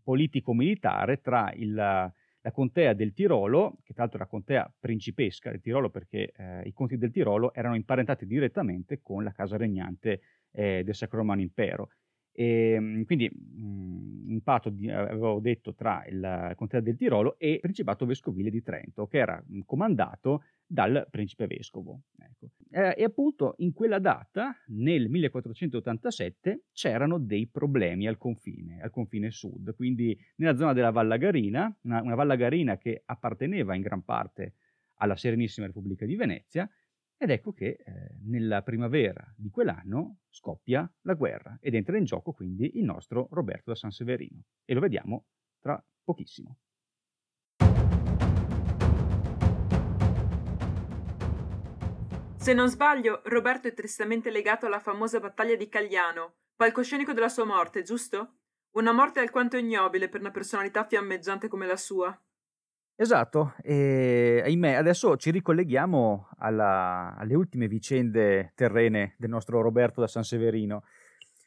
politico-militare 0.02 1.20
tra 1.20 1.52
il, 1.54 1.74
la 1.74 2.52
contea 2.52 2.94
del 2.94 3.12
Tirolo, 3.12 3.78
che 3.84 3.92
tra 3.92 4.02
l'altro 4.02 4.20
era 4.20 4.28
contea 4.28 4.72
principesca 4.78 5.50
del 5.50 5.60
Tirolo 5.60 5.90
perché 5.90 6.32
eh, 6.34 6.62
i 6.64 6.72
conti 6.72 6.96
del 6.96 7.10
Tirolo 7.10 7.52
erano 7.52 7.74
imparentati 7.74 8.26
direttamente 8.26 9.00
con 9.02 9.24
la 9.24 9.32
casa 9.32 9.56
regnante 9.56 10.20
eh, 10.52 10.82
del 10.84 10.94
Sacro 10.94 11.18
Romano 11.18 11.42
Impero, 11.42 11.90
e, 12.38 12.74
ehm, 12.74 13.04
quindi 13.04 13.28
mh, 13.28 14.30
un 14.30 14.40
patto, 14.44 14.70
di, 14.70 14.88
avevo 14.88 15.40
detto, 15.40 15.74
tra 15.74 16.04
il 16.06 16.52
Contea 16.54 16.78
del 16.78 16.96
Tirolo 16.96 17.36
e 17.36 17.54
il 17.54 17.60
Principato 17.60 18.06
Vescovile 18.06 18.48
di 18.48 18.62
Trento, 18.62 19.08
che 19.08 19.18
era 19.18 19.42
comandato 19.64 20.44
dal 20.64 21.08
principe 21.10 21.48
vescovo. 21.48 22.02
Ecco. 22.16 22.50
Eh, 22.70 22.94
e 22.96 23.02
appunto 23.02 23.54
in 23.58 23.72
quella 23.72 23.98
data, 23.98 24.54
nel 24.68 25.08
1487, 25.08 26.66
c'erano 26.72 27.18
dei 27.18 27.48
problemi 27.48 28.06
al 28.06 28.18
confine, 28.18 28.80
al 28.82 28.90
confine 28.90 29.32
sud, 29.32 29.74
quindi 29.74 30.16
nella 30.36 30.56
zona 30.56 30.72
della 30.72 30.90
Vallagarina, 30.90 31.76
una, 31.82 32.02
una 32.02 32.14
Vallagarina 32.14 32.78
che 32.78 33.02
apparteneva 33.04 33.74
in 33.74 33.82
gran 33.82 34.04
parte 34.04 34.54
alla 34.98 35.16
Serenissima 35.16 35.66
Repubblica 35.66 36.06
di 36.06 36.14
Venezia, 36.14 36.70
ed 37.20 37.30
ecco 37.30 37.52
che 37.52 37.66
eh, 37.84 38.14
nella 38.22 38.62
primavera 38.62 39.34
di 39.36 39.50
quell'anno 39.50 40.20
scoppia 40.30 40.90
la 41.02 41.14
guerra 41.14 41.58
ed 41.60 41.74
entra 41.74 41.98
in 41.98 42.04
gioco 42.04 42.32
quindi 42.32 42.78
il 42.78 42.84
nostro 42.84 43.26
Roberto 43.32 43.70
da 43.70 43.76
San 43.76 43.90
Severino 43.90 44.40
e 44.64 44.72
lo 44.72 44.80
vediamo 44.80 45.26
tra 45.58 45.84
pochissimo. 46.04 46.58
Se 52.36 52.54
non 52.54 52.68
sbaglio, 52.70 53.20
Roberto 53.24 53.66
è 53.66 53.74
tristemente 53.74 54.30
legato 54.30 54.66
alla 54.66 54.78
famosa 54.78 55.18
battaglia 55.18 55.56
di 55.56 55.68
Cagliano, 55.68 56.36
palcoscenico 56.54 57.12
della 57.12 57.28
sua 57.28 57.44
morte, 57.44 57.82
giusto? 57.82 58.36
Una 58.76 58.92
morte 58.92 59.18
alquanto 59.18 59.56
ignobile 59.56 60.08
per 60.08 60.20
una 60.20 60.30
personalità 60.30 60.84
fiammeggiante 60.84 61.48
come 61.48 61.66
la 61.66 61.76
sua. 61.76 62.16
Esatto, 63.00 63.54
e 63.62 64.42
ahimè 64.44 64.72
adesso 64.72 65.16
ci 65.16 65.30
ricolleghiamo 65.30 66.30
alla 66.38 67.14
alle 67.16 67.36
ultime 67.36 67.68
vicende 67.68 68.50
terrene 68.56 69.14
del 69.18 69.30
nostro 69.30 69.60
Roberto 69.60 70.00
da 70.00 70.08
San 70.08 70.24
Severino, 70.24 70.82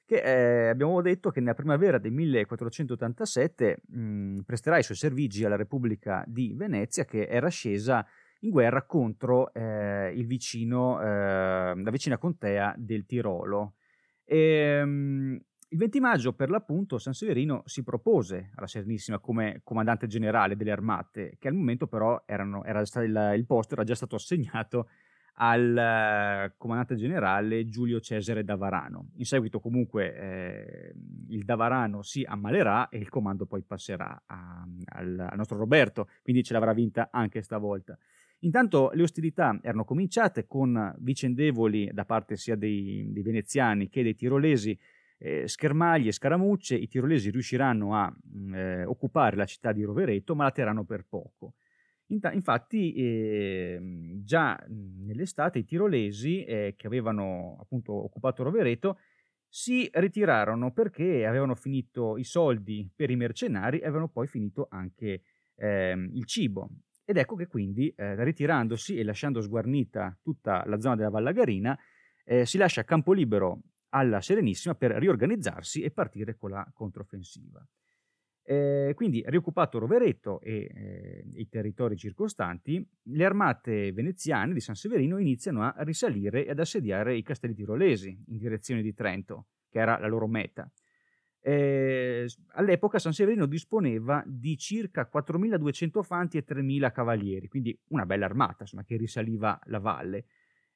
che, 0.06 0.22
ehm, 0.22 0.70
abbiamo 0.70 1.02
detto 1.02 1.30
che 1.30 1.42
nella 1.42 1.54
primavera 1.54 1.98
del 1.98 2.14
1487, 2.14 3.82
mhmm, 3.86 4.44
presterà 4.44 4.78
i 4.78 4.84
suoi 4.84 4.96
servigi 4.96 5.44
alla 5.44 5.58
Repubblica 5.58 6.24
di 6.26 6.54
Venezia 6.56 7.04
che 7.04 7.26
era 7.28 7.50
scesa 7.50 8.06
in 8.42 8.52
guerra 8.52 8.86
contro, 8.86 9.52
il 9.54 10.26
vicino 10.28 11.02
ehm, 11.02 11.84
la 11.84 11.92
vicina 11.92 12.18
contea 12.18 12.74
del 12.78 13.06
Tirolo. 13.06 13.74
Ehm 14.24 15.42
il 15.72 15.78
20 15.78 16.00
maggio, 16.02 16.34
per 16.34 16.50
l'appunto, 16.50 16.98
San 16.98 17.14
Severino 17.14 17.62
si 17.66 17.82
propose 17.82 18.52
alla 18.56 18.68
Serenissima 18.68 19.20
come 19.20 19.62
comandante 19.64 20.06
generale 20.06 20.58
delle 20.58 20.72
armate, 20.72 21.38
che 21.40 21.48
al 21.48 21.54
momento 21.54 21.88
però 21.88 22.24
erano, 22.26 22.66
era 22.66 22.82
il, 22.82 23.34
il 23.38 23.46
posto 23.46 23.76
era 23.76 23.86
già 23.86 23.96
stato 23.96 24.16
assegnato 24.16 24.90
al 25.36 26.52
uh, 26.52 26.54
comandante 26.58 26.96
generale 26.96 27.70
Giulio 27.70 28.02
Cesare 28.02 28.44
Davarano. 28.44 29.12
In 29.16 29.26
seguito 29.26 29.62
comunque 29.62 30.14
eh, 30.14 30.94
il 31.30 31.46
Davarano 31.46 32.02
si 32.02 32.22
ammalerà 32.24 32.90
e 32.90 32.98
il 32.98 33.08
comando 33.08 33.46
poi 33.46 33.64
passerà 33.64 34.24
a, 34.26 34.68
al, 34.88 35.20
al, 35.20 35.38
nostro 35.38 35.58
Roberto, 35.58 36.10
quindi 36.22 36.44
ce 36.44 36.52
l'avrà 36.52 36.74
vinta 36.74 37.08
anche 37.14 37.42
stavolta. 37.42 37.98
Intanto 38.40 38.92
le 38.94 39.04
ostilità 39.04 39.58
erano 39.62 39.86
cominciate 39.86 40.48
con 40.48 40.96
vicendevoli 41.00 41.92
da 41.94 42.04
parte 42.04 42.36
sia 42.36 42.58
dei, 42.58 43.08
dei 43.10 43.24
veneziani 43.24 43.88
che 43.88 44.04
dei 44.04 44.16
tirolesi 44.16 44.78
eh, 45.22 45.48
schermaglie, 45.48 46.12
scaramucce, 46.12 46.76
i 46.76 46.88
tirolesi 46.88 47.30
riusciranno 47.30 47.96
a 47.96 48.12
mm, 48.12 48.56
eh, 48.56 48.86
occupare 48.86 49.36
la 49.36 49.46
città 49.46 49.72
di 49.72 49.84
Rovereto, 49.84 50.36
ma 50.36 50.46
la 50.46 50.52
terranno 50.52 50.84
per 50.84 51.06
poco. 51.08 51.54
Inta- 52.08 52.32
infatti, 52.32 52.94
eh, 52.94 53.80
già 54.24 54.60
mm, 54.68 55.06
nell'estate 55.06 55.60
i 55.60 55.64
tirolesi 55.64 56.44
eh, 56.44 56.74
che 56.76 56.88
avevano 56.88 57.58
appunto 57.62 57.94
occupato 57.94 58.42
Rovereto 58.44 58.98
si 59.48 59.88
ritirarono 59.94 60.72
perché 60.72 61.26
avevano 61.26 61.56
finito 61.56 62.18
i 62.18 62.24
soldi 62.24 62.90
per 62.96 63.12
i 63.12 63.16
mercenari 63.16 63.80
e 63.80 63.84
avevano 63.84 64.08
poi 64.08 64.26
finito 64.26 64.68
anche 64.72 65.22
ehm, 65.56 66.10
il 66.14 66.26
cibo. 66.26 66.70
Ed 67.06 67.18
ecco 67.18 67.36
che 67.36 67.48
quindi, 67.48 67.94
eh, 67.96 68.24
ritirandosi 68.24 68.98
e 68.98 69.04
lasciando 69.04 69.42
sguarnita 69.42 70.18
tutta 70.24 70.64
la 70.66 70.80
zona 70.80 70.96
della 70.96 71.10
Vallagarina, 71.10 71.78
eh, 72.24 72.46
si 72.46 72.58
lascia 72.58 72.84
campo 72.84 73.12
libero 73.14 73.62
alla 73.92 74.22
Serenissima 74.22 74.76
per 74.76 74.92
riorganizzarsi 74.92 75.82
e 75.82 75.92
partire 75.92 76.36
con 76.36 76.52
la 76.52 76.70
controffensiva. 76.74 77.66
Eh, 78.44 78.94
quindi, 78.96 79.24
rioccupato 79.28 79.80
Rovereto 79.80 80.42
e 80.42 80.70
eh, 80.74 81.24
i 81.36 81.48
territori 81.48 81.96
circostanti, 81.96 82.86
le 83.04 83.26
armate 83.26 83.92
veneziane 83.92 84.54
di 84.54 84.60
San 84.60 84.76
Severino 84.76 85.18
iniziano 85.20 85.64
a 85.64 85.76
risalire 85.84 86.46
e 86.46 86.50
ad 86.50 86.60
assediare 86.60 87.16
i 87.16 87.22
castelli 87.22 87.54
tirolesi 87.54 88.10
in 88.28 88.38
direzione 88.38 88.82
di 88.82 88.94
Trento, 88.94 89.48
che 89.70 89.80
era 89.80 90.00
la 90.00 90.08
loro 90.08 90.28
meta. 90.28 90.70
Eh, 91.44 92.28
all'epoca 92.54 93.00
San 93.00 93.14
Severino 93.14 93.46
disponeva 93.46 94.24
di 94.26 94.58
circa 94.58 95.10
4.200 95.12 96.04
fanti 96.04 96.38
e 96.38 96.46
3.000 96.46 96.92
cavalieri, 96.92 97.48
quindi 97.48 97.80
una 97.90 98.06
bella 98.06 98.26
armata 98.26 98.64
insomma, 98.64 98.84
che 98.84 98.98
risaliva 98.98 99.60
la 99.66 99.80
valle. 99.80 100.26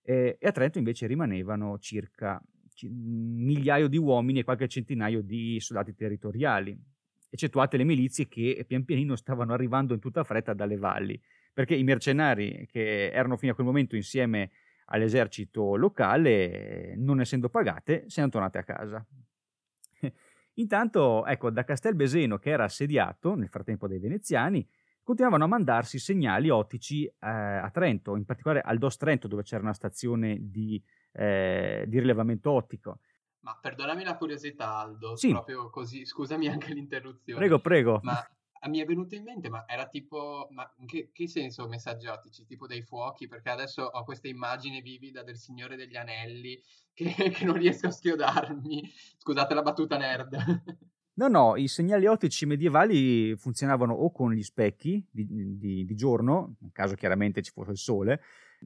Eh, 0.02 0.38
e 0.40 0.48
a 0.48 0.52
Trento 0.52 0.78
invece 0.78 1.08
rimanevano 1.08 1.78
circa 1.80 2.42
migliaio 2.84 3.88
di 3.88 3.98
uomini 3.98 4.40
e 4.40 4.44
qualche 4.44 4.68
centinaio 4.68 5.22
di 5.22 5.60
soldati 5.60 5.96
territoriali, 5.96 6.78
eccettuate 7.30 7.78
le 7.78 7.84
milizie 7.84 8.28
che 8.28 8.64
pian 8.68 8.86
pianino 8.86 9.16
stavano 9.16 9.54
arrivando 9.54 9.94
in 9.94 10.00
tutta 10.00 10.24
fretta 10.24 10.54
dalle 10.54 10.78
valli, 10.78 11.20
perché 11.54 11.76
i 11.76 11.84
mercenari 11.84 12.68
che 12.70 13.12
erano 13.12 13.38
fino 13.38 13.52
a 13.52 13.56
quel 13.56 13.68
momento 13.68 13.96
insieme 13.96 14.52
all'esercito 14.86 15.76
locale, 15.76 16.96
non 16.98 17.22
essendo 17.22 17.50
pagate, 17.50 18.04
se 18.08 18.22
ne 18.22 18.30
tornate 18.30 18.58
a 18.58 18.64
casa. 18.64 19.06
Intanto, 20.56 21.26
ecco, 21.26 21.50
da 21.50 21.64
Castelbeseno, 21.64 22.38
che 22.38 22.50
era 22.50 22.66
assediato 22.66 23.36
nel 23.36 23.50
frattempo 23.50 23.88
dai 23.88 24.00
veneziani, 24.00 24.66
continuavano 25.04 25.44
a 25.44 25.48
mandarsi 25.48 26.00
segnali 26.00 26.50
ottici 26.50 27.06
eh, 27.06 27.14
a 27.20 27.70
Trento, 27.72 28.16
in 28.16 28.26
particolare 28.26 28.62
al 28.62 28.78
Dos 28.78 28.98
Trento, 28.98 29.28
dove 29.28 29.44
c'era 29.44 29.62
una 29.62 29.74
stazione 29.74 30.38
di, 30.40 30.82
eh, 31.16 31.86
di 31.88 32.00
rilevamento 32.00 32.52
ottico. 32.52 33.00
Ma 33.42 33.58
perdonami 33.62 34.04
la 34.04 34.18
curiosità, 34.18 34.78
Aldo, 34.78 35.16
Sì. 35.16 35.30
proprio 35.30 35.70
così, 35.70 36.06
scusami 36.06 36.48
anche 36.48 36.74
l'interruzione. 36.74 37.40
Prego, 37.40 37.60
prego. 37.60 38.00
Ma 38.04 38.28
mi 38.68 38.80
è 38.80 38.86
venuto 38.86 39.14
in 39.14 39.22
mente, 39.22 39.48
ma 39.50 39.64
era 39.68 39.88
tipo, 39.88 40.48
ma 40.50 40.68
in 40.78 40.88
che, 40.88 41.12
che 41.14 41.28
senso 41.28 41.68
messaggi 41.68 42.08
ottici? 42.08 42.46
Tipo 42.48 42.66
dei 42.66 42.82
fuochi? 42.82 43.28
Perché 43.28 43.50
adesso 43.52 43.84
ho 43.84 44.04
questa 44.04 44.28
immagine 44.28 44.82
vivida 44.82 45.22
del 45.22 45.38
Signore 45.38 45.76
degli 45.76 45.96
Anelli 45.96 46.60
che, 46.92 47.14
che 47.30 47.46
non 47.46 47.56
riesco 47.58 47.86
a 47.88 47.92
schiodarmi. 47.92 48.82
Scusate 49.18 49.54
la 49.54 49.62
battuta 49.62 49.98
nerd. 49.98 50.36
No, 51.18 51.28
no, 51.28 51.56
i 51.56 51.68
segnali 51.68 52.08
ottici 52.08 52.46
medievali 52.48 53.36
funzionavano 53.38 53.94
o 53.94 54.12
con 54.12 54.34
gli 54.34 54.44
specchi 54.44 55.06
di, 55.10 55.26
di- 55.58 55.86
di 55.86 55.96
giorno, 55.96 56.56
in 56.62 56.72
caso 56.72 56.96
chiaramente 56.96 57.42
ci 57.42 57.52
fosse 57.52 57.72
il 57.72 57.78
sole, 57.78 58.22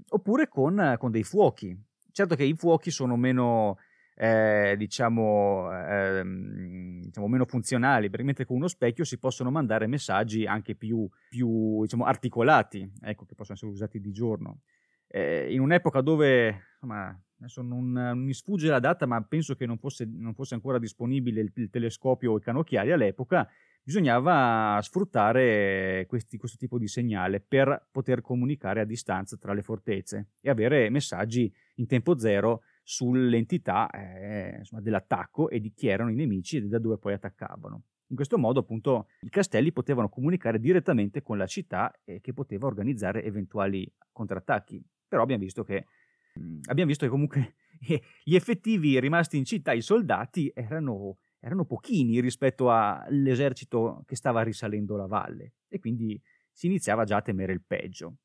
oppure 0.07 0.47
con, 0.47 0.95
con 0.97 1.11
dei 1.11 1.23
fuochi. 1.23 1.77
Certo 2.11 2.35
che 2.35 2.43
i 2.43 2.55
fuochi 2.55 2.91
sono 2.91 3.15
meno, 3.15 3.77
eh, 4.15 4.75
diciamo, 4.77 5.69
ehm, 5.71 7.01
diciamo, 7.01 7.27
meno 7.27 7.45
funzionali, 7.45 8.09
perché 8.09 8.25
mentre 8.25 8.45
con 8.45 8.57
uno 8.57 8.67
specchio 8.67 9.03
si 9.03 9.17
possono 9.17 9.51
mandare 9.51 9.87
messaggi 9.87 10.45
anche 10.45 10.75
più, 10.75 11.07
più 11.29 11.81
diciamo, 11.81 12.05
articolati, 12.05 12.89
ecco, 13.01 13.25
che 13.25 13.35
possono 13.35 13.55
essere 13.55 13.71
usati 13.71 13.99
di 13.99 14.11
giorno. 14.11 14.61
Eh, 15.07 15.51
in 15.53 15.59
un'epoca 15.61 16.01
dove, 16.01 16.65
insomma, 16.73 17.19
adesso 17.39 17.61
non, 17.61 17.91
non 17.91 18.23
mi 18.23 18.33
sfugge 18.33 18.69
la 18.69 18.79
data, 18.79 19.05
ma 19.05 19.21
penso 19.23 19.55
che 19.55 19.65
non 19.65 19.77
fosse, 19.77 20.05
non 20.05 20.33
fosse 20.33 20.53
ancora 20.53 20.77
disponibile 20.77 21.41
il, 21.41 21.51
il 21.55 21.69
telescopio 21.69 22.33
o 22.33 22.37
i 22.37 22.41
canocchiali 22.41 22.91
all'epoca, 22.91 23.49
bisognava 23.81 24.79
sfruttare 24.83 26.05
questi- 26.07 26.37
questo 26.37 26.57
tipo 26.57 26.77
di 26.77 26.87
segnale 26.87 27.39
per 27.39 27.87
poter 27.91 28.21
comunicare 28.21 28.81
a 28.81 28.85
distanza 28.85 29.35
tra 29.37 29.53
le 29.53 29.63
fortezze 29.63 30.27
e 30.41 30.49
avere 30.49 30.89
messaggi 30.89 31.51
in 31.79 31.87
tempo 31.87 32.17
zero 32.17 32.61
sull'entità 32.83 33.89
eh, 33.89 34.57
insomma, 34.59 34.81
dell'attacco 34.81 35.49
e 35.49 35.59
di 35.59 35.73
chi 35.73 35.87
erano 35.87 36.11
i 36.11 36.15
nemici 36.15 36.57
e 36.57 36.61
da 36.61 36.79
dove 36.79 36.97
poi 36.97 37.13
attaccavano. 37.13 37.83
In 38.07 38.15
questo 38.15 38.37
modo, 38.39 38.61
appunto, 38.61 39.07
i 39.21 39.29
castelli 39.29 39.71
potevano 39.71 40.09
comunicare 40.09 40.59
direttamente 40.59 41.21
con 41.21 41.37
la 41.37 41.45
città 41.45 41.93
e 42.03 42.21
che 42.21 42.33
poteva 42.33 42.65
organizzare 42.65 43.23
eventuali 43.23 43.91
contrattacchi. 44.11 44.83
Però 45.07 45.21
abbiamo 45.21 45.43
visto 45.43 45.63
che, 45.63 45.85
mh, 46.33 46.61
abbiamo 46.69 46.89
visto 46.89 47.05
che 47.05 47.11
comunque 47.11 47.55
gli 48.23 48.35
effettivi 48.35 48.99
rimasti 48.99 49.37
in 49.37 49.45
città, 49.45 49.73
i 49.73 49.81
soldati, 49.81 50.51
erano, 50.55 51.17
erano 51.39 51.65
pochini 51.65 52.19
rispetto 52.19 52.71
all'esercito 52.71 54.03
che 54.07 54.15
stava 54.15 54.41
risalendo 54.41 54.97
la 54.97 55.05
valle 55.05 55.53
e 55.67 55.79
quindi 55.79 56.19
si 56.51 56.65
iniziava 56.65 57.03
già 57.03 57.17
a 57.17 57.21
temere 57.21 57.53
il 57.53 57.61
peggio. 57.65 58.17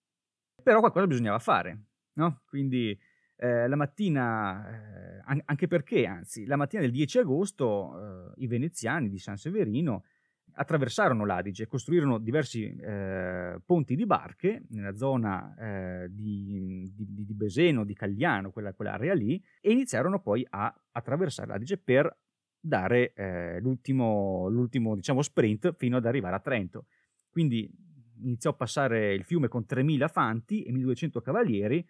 Però 0.62 0.80
qualcosa 0.80 1.06
bisognava 1.06 1.38
fare, 1.38 1.88
no? 2.14 2.40
Quindi 2.46 2.98
eh, 3.36 3.66
la 3.68 3.76
mattina, 3.76 5.16
eh, 5.18 5.22
an- 5.24 5.42
anche 5.44 5.66
perché, 5.66 6.06
anzi, 6.06 6.46
la 6.46 6.56
mattina 6.56 6.82
del 6.82 6.92
10 6.92 7.18
agosto 7.18 8.32
eh, 8.36 8.42
i 8.42 8.46
veneziani 8.46 9.08
di 9.08 9.18
San 9.18 9.36
Severino 9.36 10.04
attraversarono 10.56 11.24
l'Adige, 11.24 11.66
costruirono 11.66 12.18
diversi 12.18 12.76
eh, 12.76 13.60
ponti 13.64 13.96
di 13.96 14.06
barche 14.06 14.64
nella 14.70 14.94
zona 14.94 15.54
eh, 15.58 16.08
di, 16.10 16.92
di- 16.94 17.24
di 17.24 17.34
Beseno, 17.34 17.84
di 17.84 17.94
Cagliano, 17.94 18.50
quella, 18.50 18.72
quell'area 18.72 19.14
lì, 19.14 19.42
e 19.60 19.72
iniziarono 19.72 20.20
poi 20.20 20.46
a 20.50 20.72
attraversare 20.92 21.48
l'Adige 21.48 21.78
per 21.78 22.16
dare 22.60 23.12
eh, 23.14 23.60
l'ultimo, 23.60 24.48
l'ultimo 24.48 24.94
diciamo, 24.94 25.22
sprint 25.22 25.74
fino 25.76 25.96
ad 25.96 26.06
arrivare 26.06 26.36
a 26.36 26.40
Trento. 26.40 26.86
Quindi 27.28 27.68
iniziò 28.22 28.50
a 28.50 28.54
passare 28.54 29.12
il 29.12 29.24
fiume 29.24 29.48
con 29.48 29.64
3.000 29.68 30.08
fanti 30.08 30.62
e 30.62 30.72
1.200 30.72 31.20
cavalieri 31.20 31.84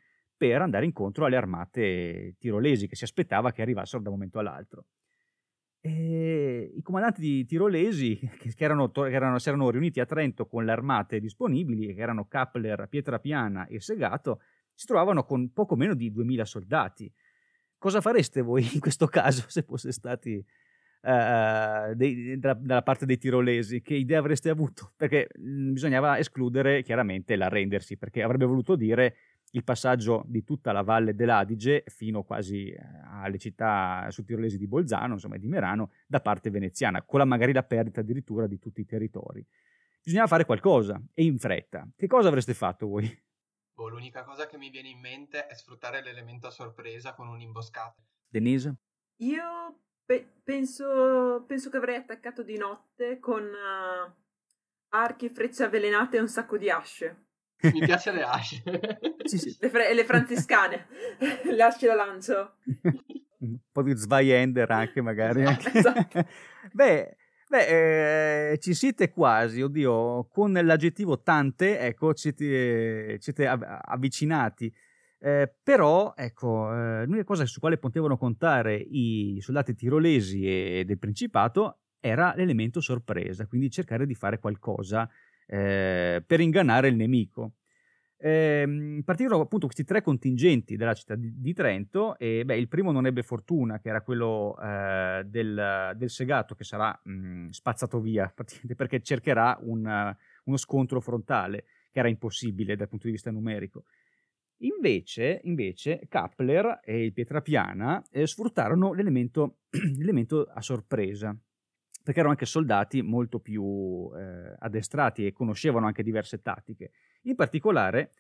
per 0.53 0.61
andare 0.61 0.85
incontro 0.85 1.25
alle 1.25 1.37
armate 1.37 2.35
tirolesi 2.39 2.87
che 2.87 2.97
si 2.97 3.05
aspettava 3.05 3.51
che 3.51 3.63
arrivassero 3.63 4.03
da 4.03 4.11
un 4.11 4.17
momento 4.17 4.39
all'altro. 4.39 4.85
E 5.81 6.73
I 6.77 6.83
comandanti 6.83 7.45
tirolesi 7.47 8.19
che, 8.39 8.53
erano, 8.59 8.91
che 8.91 9.11
erano- 9.11 9.39
si 9.39 9.49
erano 9.49 9.71
riuniti 9.71 10.01
a 10.01 10.07
Trento 10.07 10.47
con 10.47 10.65
le 10.65 10.73
armate 10.73 11.19
disponibili, 11.19 11.95
che 11.95 12.01
erano 12.01 12.27
Kappler, 12.27 12.87
Pietrapiana 12.89 13.67
e 13.67 13.81
Segato, 13.81 14.41
si 14.75 14.87
trovavano 14.87 15.25
con 15.25 15.51
poco 15.53 15.77
meno 15.77 15.95
di 15.95 16.11
2000 16.11 16.45
soldati. 16.45 17.11
Cosa 17.79 18.01
fareste 18.01 18.43
voi 18.43 18.69
in 18.75 18.81
questo 18.81 19.07
caso 19.07 19.45
se 19.49 19.63
foste 19.63 19.93
stati 19.93 20.45
eh, 21.03 21.93
dei- 21.95 22.39
dalla, 22.39 22.55
dalla 22.55 22.83
parte 22.83 23.07
dei 23.07 23.19
tirolesi? 23.19 23.81
Che 23.81 23.95
idea 23.95 24.19
avreste 24.19 24.51
avuto? 24.51 24.93
Perché 24.97 25.29
mh, 25.39 25.73
bisognava 25.73 26.19
escludere 26.19 26.83
chiaramente 26.83 27.37
l'arrendersi, 27.37 27.97
perché 27.97 28.23
avrebbe 28.23 28.47
voluto 28.47 28.77
dire 28.77 29.17
il 29.55 29.65
passaggio 29.65 30.25
di 30.27 30.43
tutta 30.43 30.73
la 30.73 30.83
valle 30.83 31.15
dell'Adige 31.15 31.85
fino 31.87 32.25
quasi 32.25 32.71
eh, 32.71 32.81
alle 33.11 33.39
città 33.39 34.07
sudtirolesi 34.11 34.59
di 34.59 34.67
Bolzano, 34.67 35.15
insomma, 35.15 35.37
di 35.37 35.47
Merano, 35.47 35.93
da 36.07 36.21
parte 36.21 36.51
veneziana, 36.51 37.03
con 37.03 37.21
la, 37.21 37.25
magari 37.25 37.53
la 37.53 37.63
perdita 37.63 38.01
addirittura 38.01 38.47
di 38.47 38.59
tutti 38.59 38.81
i 38.81 38.85
territori. 38.85 39.45
Bisognava 40.03 40.29
fare 40.29 40.45
qualcosa 40.45 41.01
e 41.15 41.25
in 41.25 41.39
fretta. 41.39 41.89
Che 41.97 42.07
cosa 42.07 42.29
avreste 42.29 42.53
fatto 42.53 42.89
voi? 42.89 43.23
Boh, 43.75 43.89
l'unica 43.89 44.25
cosa 44.25 44.47
che 44.47 44.59
mi 44.59 44.71
viene 44.71 44.89
in 44.89 45.01
mente 45.01 45.47
è 45.47 45.55
sfruttare 45.55 46.03
l'elemento 46.03 46.49
a 46.49 46.51
sorpresa 46.51 47.15
con 47.15 47.29
un'imboscata. 47.29 48.05
Denise? 48.29 48.77
Io 49.19 49.81
pe- 50.05 50.41
penso, 50.43 51.45
penso 51.47 51.71
che 51.71 51.77
avrei 51.77 51.97
attaccato 51.97 52.43
di 52.43 52.57
notte 52.57 53.19
con 53.21 53.45
eh, 53.45 54.15
archi, 54.89 55.29
frecce 55.29 55.65
avvelenate 55.65 56.17
e 56.17 56.21
un 56.21 56.29
sacco 56.29 56.59
di 56.59 56.71
asce. 56.71 57.24
Mi 57.73 57.81
piace 57.81 58.13
le 58.13 58.23
asce. 58.23 58.63
Sì, 59.25 59.39
sì. 59.39 59.57
Le, 59.59 59.71
fre- 59.71 59.95
le 59.95 60.05
francescane, 60.05 60.87
le 61.45 61.63
asce 61.63 61.87
da 61.87 61.95
lancio. 61.95 62.57
un 63.41 63.59
po' 63.73 63.83
di 63.83 63.97
Zweiender 63.97 64.71
anche 64.71 65.01
magari. 65.01 65.43
Esatto, 65.43 65.69
anche. 65.69 65.79
esatto. 65.79 66.27
Beh, 66.73 67.17
beh, 67.49 68.51
eh, 68.51 68.59
ci 68.59 68.75
siete 68.75 69.11
quasi, 69.11 69.63
oddio, 69.63 70.27
con 70.29 70.53
l'aggettivo 70.53 71.23
tante, 71.23 71.79
ecco, 71.79 72.13
ci 72.13 72.35
siete, 72.35 73.19
siete 73.21 73.47
av- 73.47 73.81
avvicinati. 73.83 74.73
Eh, 75.19 75.51
però, 75.63 76.13
ecco, 76.15 76.71
eh, 76.71 77.07
l'unica 77.07 77.25
cosa 77.25 77.47
su 77.47 77.61
quale 77.61 77.79
potevano 77.79 78.19
contare 78.19 78.75
i 78.77 79.39
soldati 79.41 79.75
tirolesi 79.75 80.45
e 80.45 80.85
del 80.85 80.99
Principato 80.99 81.79
era 81.99 82.35
l'elemento 82.37 82.83
sorpresa, 82.83 83.47
quindi 83.47 83.71
cercare 83.71 84.05
di 84.05 84.15
fare 84.15 84.39
qualcosa 84.39 85.09
eh, 85.47 86.23
per 86.27 86.41
ingannare 86.41 86.89
il 86.89 86.97
nemico. 86.97 87.55
Ehm, 88.17 89.03
partirono 89.05 89.43
appunto 89.43 89.67
questi 89.67 89.85
tre 89.85 90.01
contingenti 90.01 90.77
della 90.77 90.95
città 90.95 91.15
di, 91.15 91.31
di 91.37 91.53
Trento 91.53 92.17
e 92.17 92.45
beh, 92.45 92.57
il 92.57 92.69
primo 92.69 92.91
non 92.91 93.05
ebbe 93.07 93.23
fortuna, 93.23 93.81
che 93.81 93.91
era 93.91 94.01
quello 94.01 94.57
eh, 94.63 95.25
del, 95.27 95.93
del 95.95 96.09
Segato 96.09 96.55
che 96.55 96.65
sarà 96.65 96.99
mh, 97.05 97.49
spazzato 97.51 98.01
via 98.01 98.33
perché 98.75 99.03
cercherà 99.03 99.59
un, 99.61 99.87
eh, 99.87 100.17
uno 100.45 100.57
scontro 100.57 101.01
frontale 101.01 101.65
che 101.91 101.99
era 101.99 102.09
impossibile 102.09 102.77
dal 102.77 102.89
punto 102.89 103.07
di 103.07 103.13
vista 103.13 103.31
numerico. 103.31 103.85
Invece, 104.59 105.41
invece 105.45 106.01
Kappler 106.09 106.81
e 106.83 107.05
il 107.05 107.13
Pietrapiana 107.13 108.03
eh, 108.11 108.27
sfruttarono 108.27 108.95
l'elemento, 108.95 109.59
l'elemento 109.99 110.47
a 110.47 110.63
sorpresa 110.63 111.37
perché 112.05 112.19
erano 112.19 112.35
anche 112.35 112.45
soldati 112.45 113.01
molto 113.01 113.41
più 113.41 114.11
eh, 114.15 114.55
addestrati 114.59 115.25
e 115.25 115.33
conoscevano 115.33 115.87
anche 115.87 116.03
diverse 116.03 116.43
tattiche. 116.43 116.91
In 117.23 117.35
particolare, 117.35 118.11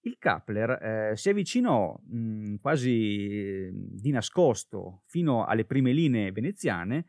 il 0.00 0.18
Kappler 0.18 0.70
eh, 0.70 1.16
si 1.16 1.30
avvicinò 1.30 1.98
mh, 1.98 2.56
quasi 2.56 3.26
eh, 3.26 3.70
di 3.72 4.10
nascosto 4.10 5.02
fino 5.06 5.46
alle 5.46 5.64
prime 5.64 5.92
linee 5.92 6.30
veneziane 6.30 7.06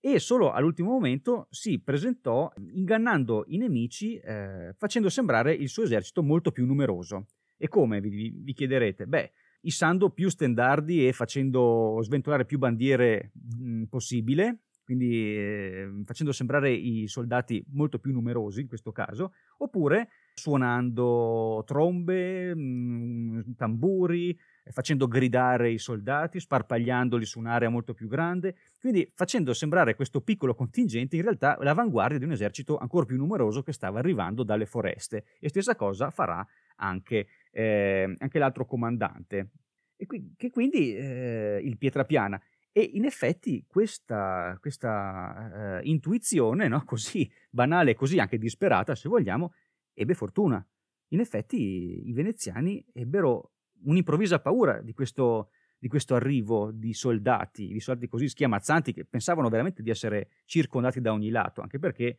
e 0.00 0.18
solo 0.18 0.50
all'ultimo 0.50 0.92
momento 0.92 1.46
si 1.50 1.78
presentò 1.78 2.50
ingannando 2.72 3.44
i 3.48 3.58
nemici, 3.58 4.16
eh, 4.16 4.72
facendo 4.78 5.10
sembrare 5.10 5.52
il 5.52 5.68
suo 5.68 5.82
esercito 5.82 6.22
molto 6.22 6.52
più 6.52 6.64
numeroso. 6.64 7.26
E 7.58 7.68
come 7.68 8.00
vi, 8.00 8.32
vi 8.34 8.52
chiederete? 8.54 9.04
Beh, 9.04 9.32
issando 9.60 10.08
più 10.08 10.30
stendardi 10.30 11.06
e 11.06 11.12
facendo 11.12 11.98
sventolare 12.00 12.46
più 12.46 12.56
bandiere 12.56 13.32
mh, 13.34 13.84
possibile, 13.90 14.62
quindi 14.90 15.36
eh, 15.36 15.88
facendo 16.04 16.32
sembrare 16.32 16.72
i 16.72 17.06
soldati 17.06 17.64
molto 17.74 18.00
più 18.00 18.10
numerosi 18.10 18.62
in 18.62 18.66
questo 18.66 18.90
caso, 18.90 19.34
oppure 19.58 20.08
suonando 20.34 21.62
trombe, 21.64 22.52
mh, 22.52 23.54
tamburi, 23.54 24.30
eh, 24.64 24.72
facendo 24.72 25.06
gridare 25.06 25.70
i 25.70 25.78
soldati, 25.78 26.40
sparpagliandoli 26.40 27.24
su 27.24 27.38
un'area 27.38 27.68
molto 27.68 27.94
più 27.94 28.08
grande, 28.08 28.56
quindi 28.80 29.08
facendo 29.14 29.52
sembrare 29.52 29.94
questo 29.94 30.22
piccolo 30.22 30.56
contingente 30.56 31.14
in 31.14 31.22
realtà 31.22 31.56
l'avanguardia 31.60 32.18
di 32.18 32.24
un 32.24 32.32
esercito 32.32 32.76
ancora 32.76 33.06
più 33.06 33.16
numeroso 33.16 33.62
che 33.62 33.72
stava 33.72 34.00
arrivando 34.00 34.42
dalle 34.42 34.66
foreste. 34.66 35.24
E 35.38 35.48
stessa 35.50 35.76
cosa 35.76 36.10
farà 36.10 36.44
anche, 36.78 37.28
eh, 37.52 38.12
anche 38.18 38.38
l'altro 38.40 38.64
comandante, 38.64 39.50
e 39.94 40.06
qui, 40.06 40.32
che 40.36 40.50
quindi 40.50 40.96
eh, 40.96 41.60
il 41.62 41.78
Pietrapiana. 41.78 42.40
E 42.72 42.82
in 42.82 43.04
effetti 43.04 43.64
questa, 43.66 44.56
questa 44.60 45.80
uh, 45.82 45.86
intuizione, 45.86 46.68
no? 46.68 46.82
così 46.86 47.30
banale, 47.50 47.94
così 47.94 48.18
anche 48.18 48.38
disperata, 48.38 48.94
se 48.94 49.08
vogliamo, 49.08 49.52
ebbe 49.92 50.14
fortuna. 50.14 50.64
In 51.08 51.20
effetti 51.20 52.08
i 52.08 52.12
veneziani 52.12 52.84
ebbero 52.92 53.52
un'improvvisa 53.82 54.38
paura 54.40 54.80
di 54.80 54.92
questo, 54.92 55.50
di 55.78 55.88
questo 55.88 56.14
arrivo 56.14 56.70
di 56.70 56.92
soldati, 56.92 57.66
di 57.66 57.80
soldati 57.80 58.06
così 58.06 58.28
schiamazzanti 58.28 58.92
che 58.92 59.04
pensavano 59.04 59.48
veramente 59.48 59.82
di 59.82 59.90
essere 59.90 60.28
circondati 60.44 61.00
da 61.00 61.12
ogni 61.12 61.30
lato, 61.30 61.62
anche 61.62 61.80
perché 61.80 62.18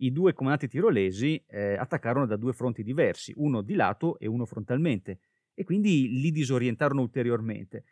i 0.00 0.12
due 0.12 0.32
comandanti 0.32 0.68
tirolesi 0.68 1.42
eh, 1.48 1.74
attaccarono 1.76 2.26
da 2.26 2.36
due 2.36 2.52
fronti 2.52 2.84
diversi, 2.84 3.32
uno 3.36 3.62
di 3.62 3.74
lato 3.74 4.18
e 4.18 4.28
uno 4.28 4.44
frontalmente, 4.44 5.18
e 5.54 5.64
quindi 5.64 6.20
li 6.20 6.30
disorientarono 6.30 7.00
ulteriormente. 7.00 7.84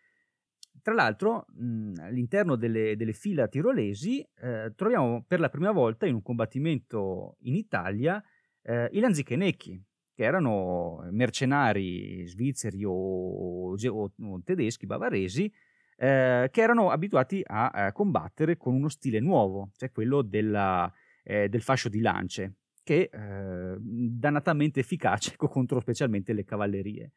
Tra 0.83 0.95
l'altro, 0.95 1.47
mh, 1.49 1.95
all'interno 2.01 2.57
delle, 2.57 2.97
delle, 2.97 3.13
fila 3.13 3.49
tirolesi 3.49 4.27
eh, 4.41 4.73
troviamo 4.75 5.25
per 5.27 5.41
la 5.41 5.49
prima 5.49 5.73
volta 5.73 6.07
in 6.07 6.15
un 6.15 6.23
combattimento 6.23 7.37
in 7.41 7.55
Italia 7.55 8.23
eh, 8.63 8.89
i 8.93 9.01
Lanzichenecchi, 9.01 9.83
che 10.15 10.25
erano 10.25 11.07
mercenari 11.11 12.27
svizzeri 12.27 12.85
o, 12.85 12.93
o, 12.93 13.75
o 13.75 14.43
tedeschi, 14.43 14.87
bavaresi, 14.87 15.53
eh, 15.97 16.49
che 16.51 16.61
erano 16.61 16.91
abituati 16.91 17.43
a, 17.45 17.69
a, 17.69 17.93
combattere 17.93 18.57
con 18.57 18.75
uno 18.75 18.89
stile 18.89 19.21
nuovo, 19.21 19.71
cioè 19.77 19.91
quello 19.91 20.23
della, 20.23 20.93
eh, 21.23 21.49
del 21.49 21.63
fascio 21.63 21.89
di 21.89 22.01
lance, 22.01 22.55
che 22.83 23.09
è 23.09 23.17
eh, 23.17 23.77
dannatamente 23.79 24.81
efficace 24.81 25.37
contro 25.37 25.81
specialmente 25.81 26.33
le 26.33 26.45
cavallerie. 26.45 27.13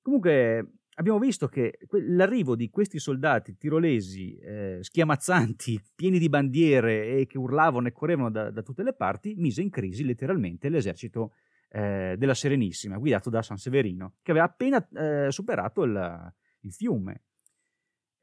Comunque 0.00 0.81
abbiamo 0.94 1.18
visto 1.18 1.48
che 1.48 1.78
l'arrivo 2.06 2.54
di 2.54 2.68
questi 2.70 2.98
soldati 2.98 3.56
tirolesi 3.56 4.36
eh, 4.36 4.78
schiamazzanti, 4.80 5.80
pieni 5.94 6.18
di 6.18 6.28
bandiere 6.28 7.18
e 7.18 7.26
che 7.26 7.38
urlavano 7.38 7.88
e 7.88 7.92
correvano 7.92 8.30
da, 8.30 8.50
da 8.50 8.62
tutte 8.62 8.82
le 8.82 8.94
parti, 8.94 9.34
mise 9.36 9.62
in 9.62 9.70
crisi 9.70 10.04
letteralmente 10.04 10.68
l'esercito 10.68 11.32
eh, 11.70 12.16
della 12.18 12.34
Serenissima, 12.34 12.98
guidato 12.98 13.30
da 13.30 13.42
San 13.42 13.56
Severino, 13.56 14.16
che 14.22 14.30
aveva 14.30 14.46
appena 14.46 14.86
eh, 14.88 15.30
superato 15.30 15.82
il, 15.84 16.32
il 16.60 16.72
fiume. 16.72 17.22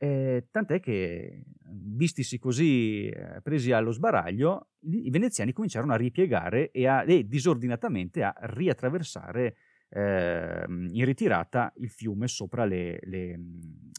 Eh, 0.01 0.47
tant'è 0.49 0.79
che, 0.79 1.43
vistisi 1.71 2.39
così 2.39 3.07
eh, 3.07 3.41
presi 3.41 3.71
allo 3.71 3.91
sbaraglio, 3.91 4.69
i, 4.81 5.09
veneziani 5.09 5.51
cominciarono 5.51 5.91
a 5.91 5.97
ripiegare 5.97 6.71
e, 6.71 6.87
a, 6.87 7.03
e 7.03 7.27
disordinatamente 7.27 8.23
a 8.23 8.33
riattraversare 8.37 9.55
eh, 9.89 10.65
in 10.67 11.05
ritirata 11.05 11.73
il 11.77 11.89
fiume 11.89 12.27
sopra 12.27 12.65
le, 12.65 12.99
le, 13.03 13.39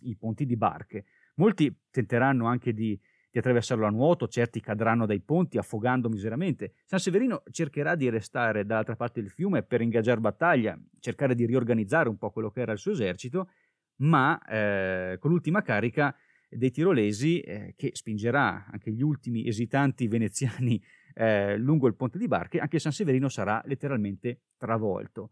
i 0.03 0.17
ponti 0.17 0.47
di 0.47 0.57
barche. 0.57 1.05
Molti 1.37 1.75
tenteranno 1.91 2.47
anche 2.47 2.73
di 2.73 2.99
di 3.31 3.39
attraversarlo 3.39 3.87
a 3.87 3.91
nuoto, 3.91 4.27
certi 4.27 4.61
cadranno 4.61 5.07
dai 5.07 5.21
ponti 5.21 5.57
affogando 5.57 6.09
miseramente. 6.09 6.75
San 6.85 6.99
Severino 6.99 7.43
cercherà 7.51 7.95
di 7.95 8.11
restare 8.11 8.67
dall'altra 8.67 8.97
parte 8.97 9.21
del 9.21 9.31
fiume 9.31 9.63
per 9.63 9.81
ingaggiare 9.81 10.21
battaglia, 10.21 10.79
cercare 10.99 11.35
di 11.35 11.47
riorganizzare 11.47 12.09
un 12.09 12.19
po' 12.19 12.31
quello 12.31 12.51
che 12.51 12.61
era 12.61 12.73
il 12.73 12.79
suo 12.79 12.93
esercito, 12.93 13.51
ma 13.99 14.41
eh, 14.47 15.17
con 15.21 15.31
l'ultima 15.31 15.63
carica 15.63 16.15
dei 16.49 16.73
tirolesi 16.73 17.41
eh, 17.41 17.75
che 17.77 17.91
spingerà 17.93 18.67
anche 18.69 18.91
gli 18.91 19.03
ultimi 19.03 19.47
esitanti 19.47 20.09
veneziani 20.09 20.83
eh, 21.15 21.57
lungo 21.57 21.87
il 21.87 21.95
ponte 21.95 22.19
di 22.19 22.27
barche, 22.27 22.59
anche 22.59 22.81
San 22.81 22.91
Severino 22.91 23.29
sarà 23.29 23.63
letteralmente 23.67 24.41
travolto. 24.57 25.31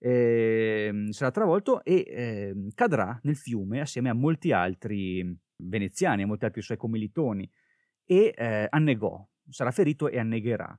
Ehm, 0.00 1.10
sarà 1.10 1.30
travolto 1.30 1.82
e 1.82 2.04
ehm, 2.06 2.70
cadrà 2.74 3.18
nel 3.22 3.36
fiume 3.36 3.80
assieme 3.80 4.08
a 4.08 4.14
molti 4.14 4.52
altri 4.52 5.36
veneziani 5.56 6.22
e 6.22 6.24
molti 6.24 6.44
altri 6.44 6.62
suoi 6.62 6.76
commilitoni 6.76 7.50
e 8.04 8.32
eh, 8.36 8.66
annegò, 8.70 9.26
sarà 9.48 9.70
ferito 9.70 10.08
e 10.08 10.18
annegherà. 10.18 10.76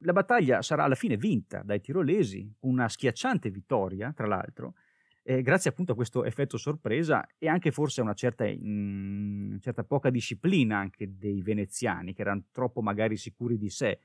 La 0.00 0.12
battaglia 0.12 0.62
sarà 0.62 0.84
alla 0.84 0.94
fine 0.94 1.16
vinta 1.16 1.62
dai 1.62 1.80
tirolesi, 1.80 2.50
una 2.60 2.88
schiacciante 2.88 3.50
vittoria, 3.50 4.12
tra 4.12 4.26
l'altro, 4.26 4.74
eh, 5.22 5.42
grazie 5.42 5.70
appunto 5.70 5.92
a 5.92 5.94
questo 5.94 6.24
effetto 6.24 6.56
sorpresa 6.56 7.26
e 7.38 7.48
anche 7.48 7.72
forse 7.72 8.00
a 8.00 8.04
una 8.04 8.14
certa, 8.14 8.44
mh, 8.44 8.56
mm, 8.62 9.56
certa 9.58 9.84
poca 9.84 10.10
disciplina 10.10 10.78
anche 10.78 11.16
dei 11.16 11.42
veneziani, 11.42 12.14
che 12.14 12.22
erano 12.22 12.44
troppo 12.52 12.82
magari 12.82 13.16
sicuri 13.16 13.58
di 13.58 13.70
sé. 13.70 14.00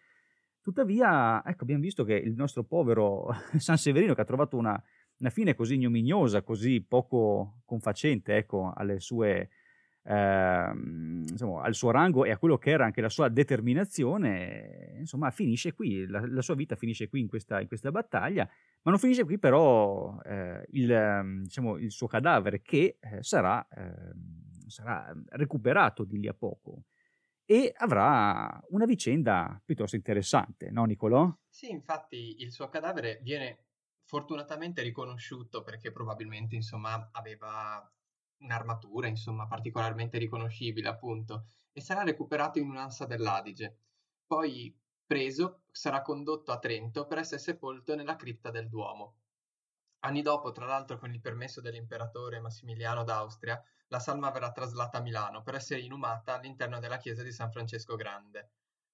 Tuttavia, 0.61 1.43
ecco, 1.43 1.63
abbiamo 1.63 1.81
visto 1.81 2.03
che 2.03 2.13
il 2.13 2.33
nostro 2.33 2.63
povero 2.63 3.29
San 3.57 3.77
Severino, 3.77 4.13
che 4.13 4.21
ha 4.21 4.25
trovato 4.25 4.57
una, 4.57 4.81
una 5.19 5.29
fine 5.29 5.55
così 5.55 5.75
ignominiosa, 5.75 6.43
così 6.43 6.81
poco 6.81 7.61
confacente 7.65 8.35
ecco, 8.35 8.73
sue 8.97 9.49
eh, 10.03 10.71
insomma, 10.73 11.63
al 11.63 11.73
suo 11.75 11.91
rango 11.91 12.25
e 12.25 12.31
a 12.31 12.37
quello 12.37 12.57
che 12.57 12.71
era 12.71 12.85
anche 12.85 13.01
la 13.01 13.09
sua 13.09 13.29
determinazione, 13.29 14.95
insomma, 14.99 15.29
finisce 15.31 15.73
qui, 15.73 16.05
la, 16.07 16.23
la 16.27 16.41
sua 16.41 16.55
vita 16.55 16.75
finisce 16.75 17.07
qui 17.09 17.21
in 17.21 17.27
questa, 17.27 17.59
in 17.59 17.67
questa, 17.67 17.91
battaglia, 17.91 18.47
ma 18.83 18.91
non 18.91 18.99
finisce 18.99 19.23
qui 19.23 19.37
però 19.37 20.19
eh, 20.23 20.65
il, 20.71 21.41
diciamo, 21.43 21.77
il, 21.77 21.91
suo 21.91 22.07
cadavere 22.07 22.61
che 22.61 22.97
eh, 22.99 23.21
sarà, 23.21 23.65
ehm, 23.75 24.67
sarà 24.67 25.11
recuperato 25.29 26.03
di 26.03 26.19
lì 26.19 26.27
a 26.27 26.33
poco 26.33 26.83
e 27.51 27.73
avrà 27.75 28.63
una 28.69 28.85
vicenda 28.85 29.61
piuttosto 29.65 29.97
interessante, 29.97 30.71
no 30.71 30.85
Nicolò? 30.85 31.29
Sì, 31.49 31.69
infatti 31.69 32.37
il 32.39 32.49
suo 32.53 32.69
cadavere 32.69 33.19
viene 33.23 33.65
fortunatamente 34.05 34.81
riconosciuto 34.81 35.61
perché 35.61 35.91
probabilmente 35.91 36.55
insomma 36.55 37.09
aveva 37.11 37.85
un'armatura, 38.37 39.07
insomma, 39.07 39.47
particolarmente 39.47 40.17
riconoscibile, 40.17 40.87
appunto, 40.87 41.47
e 41.73 41.81
sarà 41.81 42.03
recuperato 42.03 42.57
in 42.57 42.69
un'ansa 42.69 43.05
dell'Adige. 43.05 43.79
Poi, 44.25 44.73
preso, 45.05 45.63
sarà 45.71 46.01
condotto 46.01 46.53
a 46.53 46.57
Trento 46.57 47.05
per 47.05 47.17
essere 47.17 47.41
sepolto 47.41 47.95
nella 47.95 48.15
cripta 48.15 48.49
del 48.49 48.69
Duomo. 48.69 49.20
Anni 50.03 50.23
dopo, 50.23 50.51
tra 50.51 50.65
l'altro, 50.65 50.97
con 50.97 51.13
il 51.13 51.21
permesso 51.21 51.61
dell'imperatore 51.61 52.39
Massimiliano 52.39 53.03
d'Austria, 53.03 53.63
la 53.87 53.99
salma 53.99 54.31
verrà 54.31 54.51
traslata 54.51 54.97
a 54.97 55.01
Milano 55.01 55.43
per 55.43 55.53
essere 55.53 55.81
inumata 55.81 56.33
all'interno 56.33 56.79
della 56.79 56.97
chiesa 56.97 57.21
di 57.21 57.31
San 57.31 57.51
Francesco 57.51 57.95
Grande. 57.95 58.49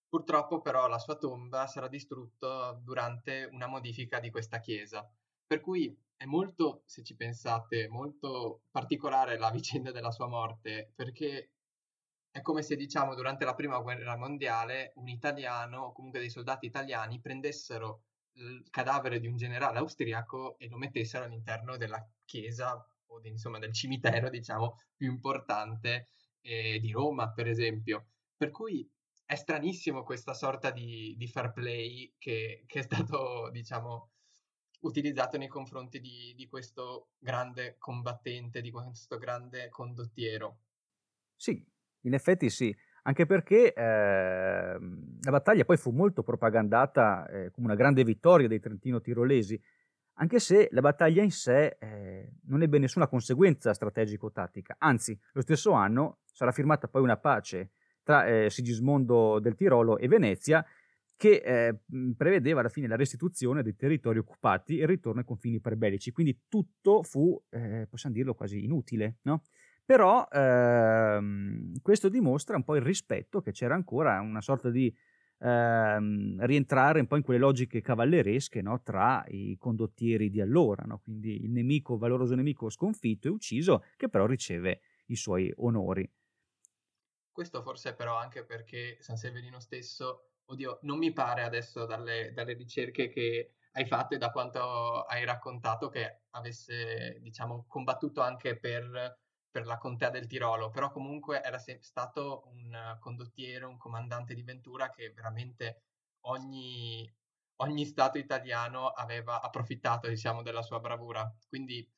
Purtroppo, 0.10 0.60
però, 0.60 0.88
la 0.88 1.00
sua 1.00 1.16
tomba 1.18 1.66
sarà 1.68 1.88
distrutta 1.88 2.74
durante 2.74 3.48
una 3.52 3.68
modifica 3.68 4.20
di 4.20 4.30
questa 4.30 4.60
chiesa, 4.60 5.10
per 5.46 5.62
cui 5.62 5.98
è 6.18 6.26
molto, 6.26 6.84
se 6.86 7.04
ci 7.04 7.16
pensate, 7.16 7.88
molto 7.88 8.64
particolare 8.70 9.38
la 9.38 9.50
vicenda 9.52 9.92
della 9.92 10.12
sua 10.12 10.28
morte, 10.28 10.92
perché 10.94 11.52
è 12.32 12.42
come 12.42 12.64
se, 12.64 12.76
diciamo, 12.76 13.16
durante 13.16 13.46
la 13.46 13.56
prima 13.56 13.80
guerra 13.80 14.18
mondiale 14.18 14.92
un 14.96 15.08
italiano, 15.08 15.84
o 15.86 15.92
comunque 15.94 16.20
dei 16.20 16.30
soldati 16.30 16.66
italiani, 16.66 17.22
prendessero 17.22 18.07
il 18.38 18.68
cadavere 18.70 19.20
di 19.20 19.28
un 19.28 19.36
generale 19.36 19.80
austriaco 19.80 20.58
e 20.58 20.68
lo 20.68 20.78
mettessero 20.78 21.26
all'interno 21.26 21.78
della 21.78 22.06
chiesa 22.26 22.76
o 23.08 23.20
di, 23.20 23.30
insomma 23.30 23.60
del 23.60 23.74
cimitero, 23.74 24.30
diciamo, 24.30 24.78
più 24.96 25.10
importante 25.10 26.10
eh, 26.42 26.80
di 26.80 26.92
Roma, 26.92 27.32
per 27.32 27.48
esempio. 27.48 28.08
Per 28.36 28.52
cui 28.52 28.90
è 29.26 29.36
stranissimo 29.36 30.04
questa 30.04 30.34
sorta 30.34 30.72
di, 30.72 31.16
di 31.18 31.28
fair 31.28 31.52
play 31.52 32.14
che, 32.18 32.64
che 32.66 32.80
è 32.80 32.82
stato, 32.84 33.50
diciamo, 33.52 34.12
utilizzato 34.82 35.38
nei 35.38 35.48
confronti 35.48 36.00
di, 36.00 36.34
di 36.36 36.48
questo 36.48 37.10
grande 37.18 37.76
combattente, 37.78 38.62
di 38.62 38.72
questo 38.72 39.18
grande 39.18 39.70
condottiero. 39.70 40.60
Sì, 41.36 41.64
in 42.02 42.14
effetti 42.14 42.50
sì, 42.50 42.76
anche 43.08 43.26
perché 43.26 43.74
eh, 43.74 43.82
la 43.82 45.32
battaglia 45.32 45.64
poi 45.64 45.78
fu 45.78 45.92
molto 45.92 46.24
propagandata 46.24 47.26
eh, 47.28 47.52
come 47.52 47.68
una 47.68 47.76
grande 47.76 48.04
vittoria 48.04 48.50
dei 48.50 48.60
Trentino-Tirolesi, 48.60 49.60
anche 50.20 50.40
se 50.40 50.68
la 50.72 50.82
battaglia 50.82 51.24
in 51.24 51.32
sé 51.32 51.78
eh, 51.80 52.34
non 52.48 52.64
ebbe 52.64 52.80
nessuna 52.80 53.08
conseguenza 53.08 53.74
strategico-tattica, 53.74 54.76
anzi 54.80 55.18
lo 55.32 55.42
stesso 55.42 55.72
anno 55.72 56.20
sarà 56.26 56.52
firmata 56.52 56.90
poi 56.90 57.02
una 57.02 57.16
pace 57.16 57.72
tra 58.04 58.26
eh, 58.26 58.50
Sigismondo 58.50 59.40
del 59.40 59.56
Tirolo 59.56 59.98
e 59.98 60.08
Venezia 60.10 60.66
che 61.16 61.42
eh, 61.44 61.80
prevedeva 62.16 62.60
alla 62.60 62.70
fine 62.70 62.88
la 62.88 62.98
restituzione 62.98 63.64
dei 63.64 63.76
territori 63.76 64.20
occupati 64.20 64.80
e 64.80 64.82
il 64.82 64.88
ritorno 64.88 65.22
ai 65.22 65.26
confini 65.26 65.62
prebellici, 65.62 66.12
quindi 66.12 66.42
tutto 66.50 67.04
fu, 67.04 67.42
eh, 67.52 67.88
possiamo 67.90 68.16
dirlo, 68.16 68.36
quasi 68.36 68.66
inutile, 68.66 69.20
no? 69.24 69.44
Però 69.88 70.28
ehm, 70.30 71.80
questo 71.82 72.10
dimostra 72.10 72.58
un 72.58 72.66
po' 72.66 72.76
il 72.76 72.82
rispetto 72.82 73.40
che 73.40 73.54
c'era 73.54 73.74
ancora, 73.74 74.20
una 74.20 74.42
sorta 74.42 74.70
di 74.70 74.94
ehm, 75.40 76.46
rientrare 76.46 77.00
un 77.00 77.08
po' 77.08 77.16
in 77.16 77.22
quelle 77.22 77.40
logiche 77.40 77.80
cavalleresche 77.80 78.62
no? 78.62 78.82
tra 78.84 79.24
i 79.28 79.56
condottieri 79.58 80.30
di 80.30 80.42
allora, 80.42 80.84
no? 80.84 81.00
quindi 81.00 81.42
il 81.42 81.52
nemico, 81.52 81.98
valoroso 81.98 82.36
nemico 82.36 82.70
sconfitto 82.70 83.30
e 83.30 83.32
ucciso, 83.32 83.86
che 83.96 84.10
però 84.10 84.26
riceve 84.26 84.82
i 85.06 85.16
suoi 85.16 85.54
onori. 85.56 86.12
Questo 87.32 87.62
forse 87.62 87.96
però 87.96 88.18
anche 88.18 88.44
perché 88.44 88.98
San 89.00 89.16
Severino 89.16 89.62
stesso 89.62 90.32
oddio, 90.48 90.80
non 90.82 90.98
mi 90.98 91.14
pare 91.14 91.44
adesso 91.44 91.86
dalle, 91.86 92.34
dalle, 92.34 92.56
ricerche 92.56 93.08
che 93.08 93.54
hai 93.72 93.86
fatto 93.86 94.16
e 94.16 94.18
da 94.18 94.32
quanto 94.32 95.04
hai 95.04 95.24
raccontato 95.24 95.88
che 95.88 96.24
avesse, 96.32 97.20
diciamo, 97.22 97.64
combattuto 97.70 98.20
anche 98.20 98.58
per 98.58 99.18
per 99.50 99.66
la 99.66 99.78
contea 99.78 100.10
del 100.10 100.28
Tirolo, 100.28 100.70
però 100.70 100.92
comunque 100.92 101.42
era 101.42 101.58
sempre 101.58 101.86
stato 101.86 102.44
un 102.52 102.98
condottiere, 103.00 103.66
un 103.66 103.78
comandante 103.78 104.34
di 104.34 104.44
Ventura 104.44 104.90
che 104.90 105.12
veramente 105.12 105.82
ogni, 106.22 107.10
ogni 107.58 107.86
Stato 107.86 108.18
italiano 108.18 108.88
aveva 108.88 109.42
approfittato, 109.42 110.08
diciamo, 110.08 110.42
della 110.42 110.62
sua 110.62 110.80
bravura. 110.80 111.32
Quindi 111.48 111.90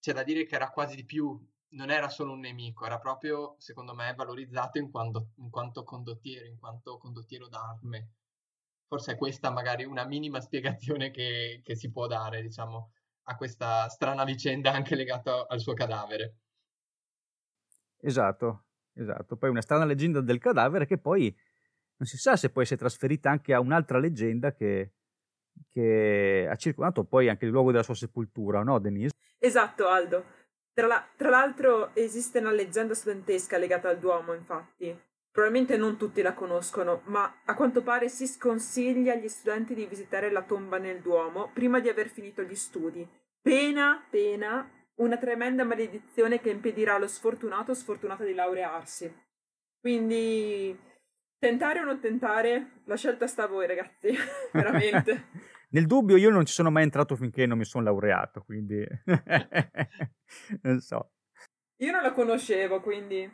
c'è 0.00 0.12
da 0.12 0.22
dire 0.22 0.44
che 0.44 0.54
era 0.54 0.70
quasi 0.70 0.96
di 0.96 1.04
più, 1.04 1.38
non 1.74 1.90
era 1.90 2.08
solo 2.08 2.32
un 2.32 2.40
nemico, 2.40 2.86
era 2.86 2.98
proprio, 2.98 3.56
secondo 3.58 3.94
me, 3.94 4.14
valorizzato 4.14 4.78
in 4.78 4.90
quanto, 4.90 5.30
in 5.36 5.50
quanto 5.50 5.82
condottiero, 5.82 6.46
in 6.46 6.58
quanto 6.58 6.98
condottiero 6.98 7.48
d'arme. 7.48 8.10
Forse 8.86 9.12
è 9.12 9.16
questa 9.16 9.50
magari 9.50 9.84
una 9.84 10.04
minima 10.04 10.40
spiegazione 10.40 11.10
che, 11.10 11.60
che 11.64 11.74
si 11.76 11.90
può 11.90 12.06
dare, 12.06 12.42
diciamo, 12.42 12.92
a 13.24 13.36
questa 13.36 13.88
strana 13.88 14.24
vicenda 14.24 14.72
anche 14.72 14.94
legata 14.94 15.46
al 15.48 15.60
suo 15.60 15.72
cadavere. 15.74 16.36
Esatto, 18.04 18.64
esatto. 18.92 19.36
Poi 19.36 19.48
una 19.48 19.62
strana 19.62 19.86
leggenda 19.86 20.20
del 20.20 20.38
cadavere 20.38 20.86
che 20.86 20.98
poi 20.98 21.34
non 21.96 22.06
si 22.06 22.18
sa 22.18 22.36
se 22.36 22.50
poi 22.50 22.66
si 22.66 22.74
è 22.74 22.76
trasferita 22.76 23.30
anche 23.30 23.54
a 23.54 23.60
un'altra 23.60 23.98
leggenda 23.98 24.52
che, 24.52 24.92
che 25.68 26.46
ha 26.48 26.56
circolato 26.56 27.04
poi 27.04 27.28
anche 27.30 27.46
il 27.46 27.50
luogo 27.50 27.70
della 27.70 27.82
sua 27.82 27.94
sepoltura, 27.94 28.62
no 28.62 28.78
Denise? 28.78 29.14
Esatto 29.38 29.88
Aldo. 29.88 30.24
Tra, 30.74 30.86
la, 30.86 31.06
tra 31.16 31.30
l'altro 31.30 31.94
esiste 31.94 32.40
una 32.40 32.50
leggenda 32.50 32.94
studentesca 32.94 33.56
legata 33.56 33.88
al 33.88 33.98
Duomo, 33.98 34.34
infatti. 34.34 34.94
Probabilmente 35.30 35.76
non 35.76 35.96
tutti 35.96 36.20
la 36.20 36.34
conoscono, 36.34 37.00
ma 37.06 37.40
a 37.44 37.54
quanto 37.54 37.82
pare 37.82 38.08
si 38.08 38.26
sconsiglia 38.26 39.14
agli 39.14 39.28
studenti 39.28 39.74
di 39.74 39.86
visitare 39.86 40.30
la 40.30 40.42
tomba 40.42 40.78
nel 40.78 41.00
Duomo 41.00 41.50
prima 41.52 41.80
di 41.80 41.88
aver 41.88 42.08
finito 42.08 42.42
gli 42.42 42.54
studi. 42.54 43.08
Pena, 43.40 44.04
pena, 44.10 44.68
una 44.96 45.16
tremenda 45.16 45.64
maledizione 45.64 46.40
che 46.40 46.50
impedirà 46.50 46.94
allo 46.94 47.08
sfortunato 47.08 47.72
o 47.72 47.74
sfortunata 47.74 48.24
di 48.24 48.34
laurearsi. 48.34 49.12
Quindi 49.80 50.78
tentare 51.38 51.80
o 51.80 51.84
non 51.84 52.00
tentare, 52.00 52.82
la 52.84 52.96
scelta 52.96 53.26
sta 53.26 53.44
a 53.44 53.48
voi 53.48 53.66
ragazzi, 53.66 54.14
veramente. 54.52 55.28
Nel 55.74 55.86
dubbio 55.86 56.16
io 56.16 56.30
non 56.30 56.46
ci 56.46 56.52
sono 56.52 56.70
mai 56.70 56.84
entrato 56.84 57.16
finché 57.16 57.46
non 57.46 57.58
mi 57.58 57.64
sono 57.64 57.84
laureato, 57.84 58.42
quindi 58.42 58.86
non 60.62 60.80
so. 60.80 61.10
Io 61.78 61.90
non 61.90 62.02
la 62.02 62.12
conoscevo, 62.12 62.80
quindi... 62.80 63.30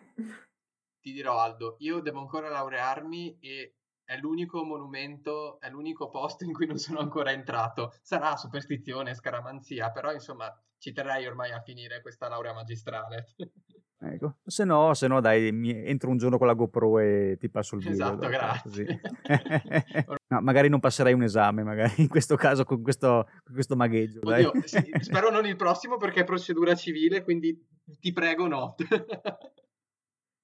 Ti 1.00 1.12
dirò 1.12 1.38
Aldo, 1.38 1.76
io 1.80 2.00
devo 2.00 2.20
ancora 2.20 2.48
laurearmi 2.48 3.38
e 3.40 3.79
è 4.10 4.16
l'unico 4.16 4.64
monumento, 4.64 5.60
è 5.60 5.70
l'unico 5.70 6.10
posto 6.10 6.42
in 6.42 6.52
cui 6.52 6.66
non 6.66 6.78
sono 6.78 6.98
ancora 6.98 7.30
entrato. 7.30 7.94
Sarà 8.02 8.34
superstizione, 8.34 9.14
scaramanzia, 9.14 9.92
però 9.92 10.12
insomma 10.12 10.52
ci 10.78 10.92
terrei 10.92 11.28
ormai 11.28 11.52
a 11.52 11.60
finire 11.60 12.02
questa 12.02 12.28
laurea 12.28 12.52
magistrale. 12.52 13.28
Ecco, 14.02 14.38
se 14.46 14.64
no, 14.64 14.94
se 14.94 15.08
no 15.08 15.20
dai, 15.20 15.52
mi, 15.52 15.76
entro 15.76 16.08
un 16.08 16.16
giorno 16.16 16.38
con 16.38 16.46
la 16.46 16.54
GoPro 16.54 17.00
e 17.00 17.36
ti 17.38 17.50
passo 17.50 17.74
il 17.74 17.82
video. 17.82 18.06
Esatto, 18.06 18.28
grazie. 18.28 19.00
no, 20.28 20.40
magari 20.40 20.70
non 20.70 20.80
passerai 20.80 21.12
un 21.12 21.22
esame, 21.22 21.62
magari 21.62 21.92
in 21.98 22.08
questo 22.08 22.34
caso 22.34 22.64
con 22.64 22.80
questo, 22.80 23.28
con 23.44 23.52
questo 23.52 23.76
magheggio. 23.76 24.20
Oddio, 24.22 24.52
sì, 24.64 24.90
spero 25.00 25.30
non 25.30 25.44
il 25.44 25.56
prossimo 25.56 25.98
perché 25.98 26.20
è 26.20 26.24
procedura 26.24 26.74
civile, 26.74 27.22
quindi 27.22 27.62
ti 28.00 28.10
prego 28.14 28.46
no. 28.46 28.74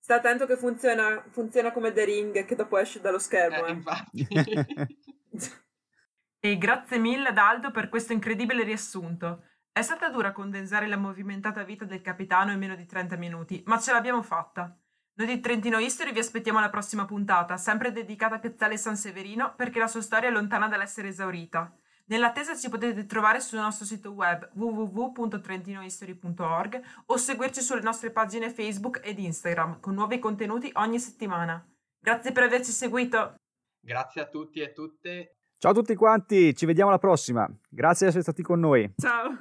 Sta 0.07 0.15
attento 0.15 0.47
che 0.47 0.57
funziona, 0.57 1.21
funziona 1.31 1.73
come 1.73 1.91
The 1.93 2.05
Ring 2.05 2.45
che 2.45 2.55
dopo 2.55 2.79
esce 2.79 3.01
dallo 3.01 3.19
schermo. 3.19 3.67
Eh, 3.67 3.71
eh. 3.71 3.73
Infatti. 3.73 4.29
e 6.39 6.59
grazie 6.59 6.99
mille 6.99 7.31
ad 7.31 7.39
Aldo 7.39 7.73
per 7.73 7.89
questo 7.89 8.13
incredibile 8.13 8.63
riassunto. 8.63 9.43
È 9.73 9.83
stata 9.83 10.09
dura 10.09 10.31
condensare 10.31 10.87
la 10.87 10.97
movimentata 10.97 11.65
vita 11.65 11.85
del 11.85 12.03
capitano 12.03 12.53
in 12.53 12.59
meno 12.61 12.77
di 12.77 12.87
30 12.87 13.17
minuti, 13.17 13.65
ma 13.67 13.81
ce 13.81 13.91
l'abbiamo 13.91 14.23
fatta. 14.23 14.79
Noi 15.15 15.27
di 15.27 15.41
Trentino 15.41 15.81
History 15.81 16.13
vi 16.13 16.21
aspettiamo 16.21 16.59
alla 16.59 16.71
prossima 16.71 17.05
puntata, 17.05 17.57
sempre 17.57 17.91
dedicata 17.91 18.37
a 18.37 18.39
Piazzale 18.39 18.77
San 18.77 18.97
Severino, 18.97 19.57
perché 19.57 19.81
la 19.81 19.89
sua 19.89 20.03
storia 20.03 20.29
è 20.29 20.33
lontana 20.33 20.69
dall'essere 20.69 21.09
esaurita. 21.09 21.77
Nell'attesa 22.09 22.57
ci 22.57 22.69
potete 22.69 23.05
trovare 23.07 23.41
sul 23.41 23.59
nostro 23.59 23.85
sito 23.85 24.13
web 24.13 24.49
www.trentinohistory.org 24.53 26.81
o 27.07 27.17
seguirci 27.17 27.61
sulle 27.61 27.81
nostre 27.81 28.13
pagine 28.13 28.51
Facebook 28.51 29.01
ed 29.03 29.19
Instagram 29.19 29.81
con 29.81 29.95
nuovi 29.95 30.21
contenuti 30.21 30.71
ogni 30.75 31.01
settimana. 31.01 31.69
Grazie 31.99 32.31
per 32.31 32.45
averci 32.45 32.71
seguito. 32.71 33.35
Grazie 33.81 34.23
a 34.23 34.27
tutti 34.27 34.61
e 34.61 34.65
a 34.65 34.73
tutte. 34.73 35.39
Ciao 35.59 35.73
a 35.73 35.75
tutti 35.75 35.97
quanti, 35.97 36.55
ci 36.55 36.67
vediamo 36.67 36.91
alla 36.91 37.01
prossima. 37.01 37.45
Grazie 37.69 38.07
di 38.07 38.11
essere 38.11 38.23
stati 38.23 38.43
con 38.43 38.61
noi. 38.61 38.89
Ciao. 38.97 39.37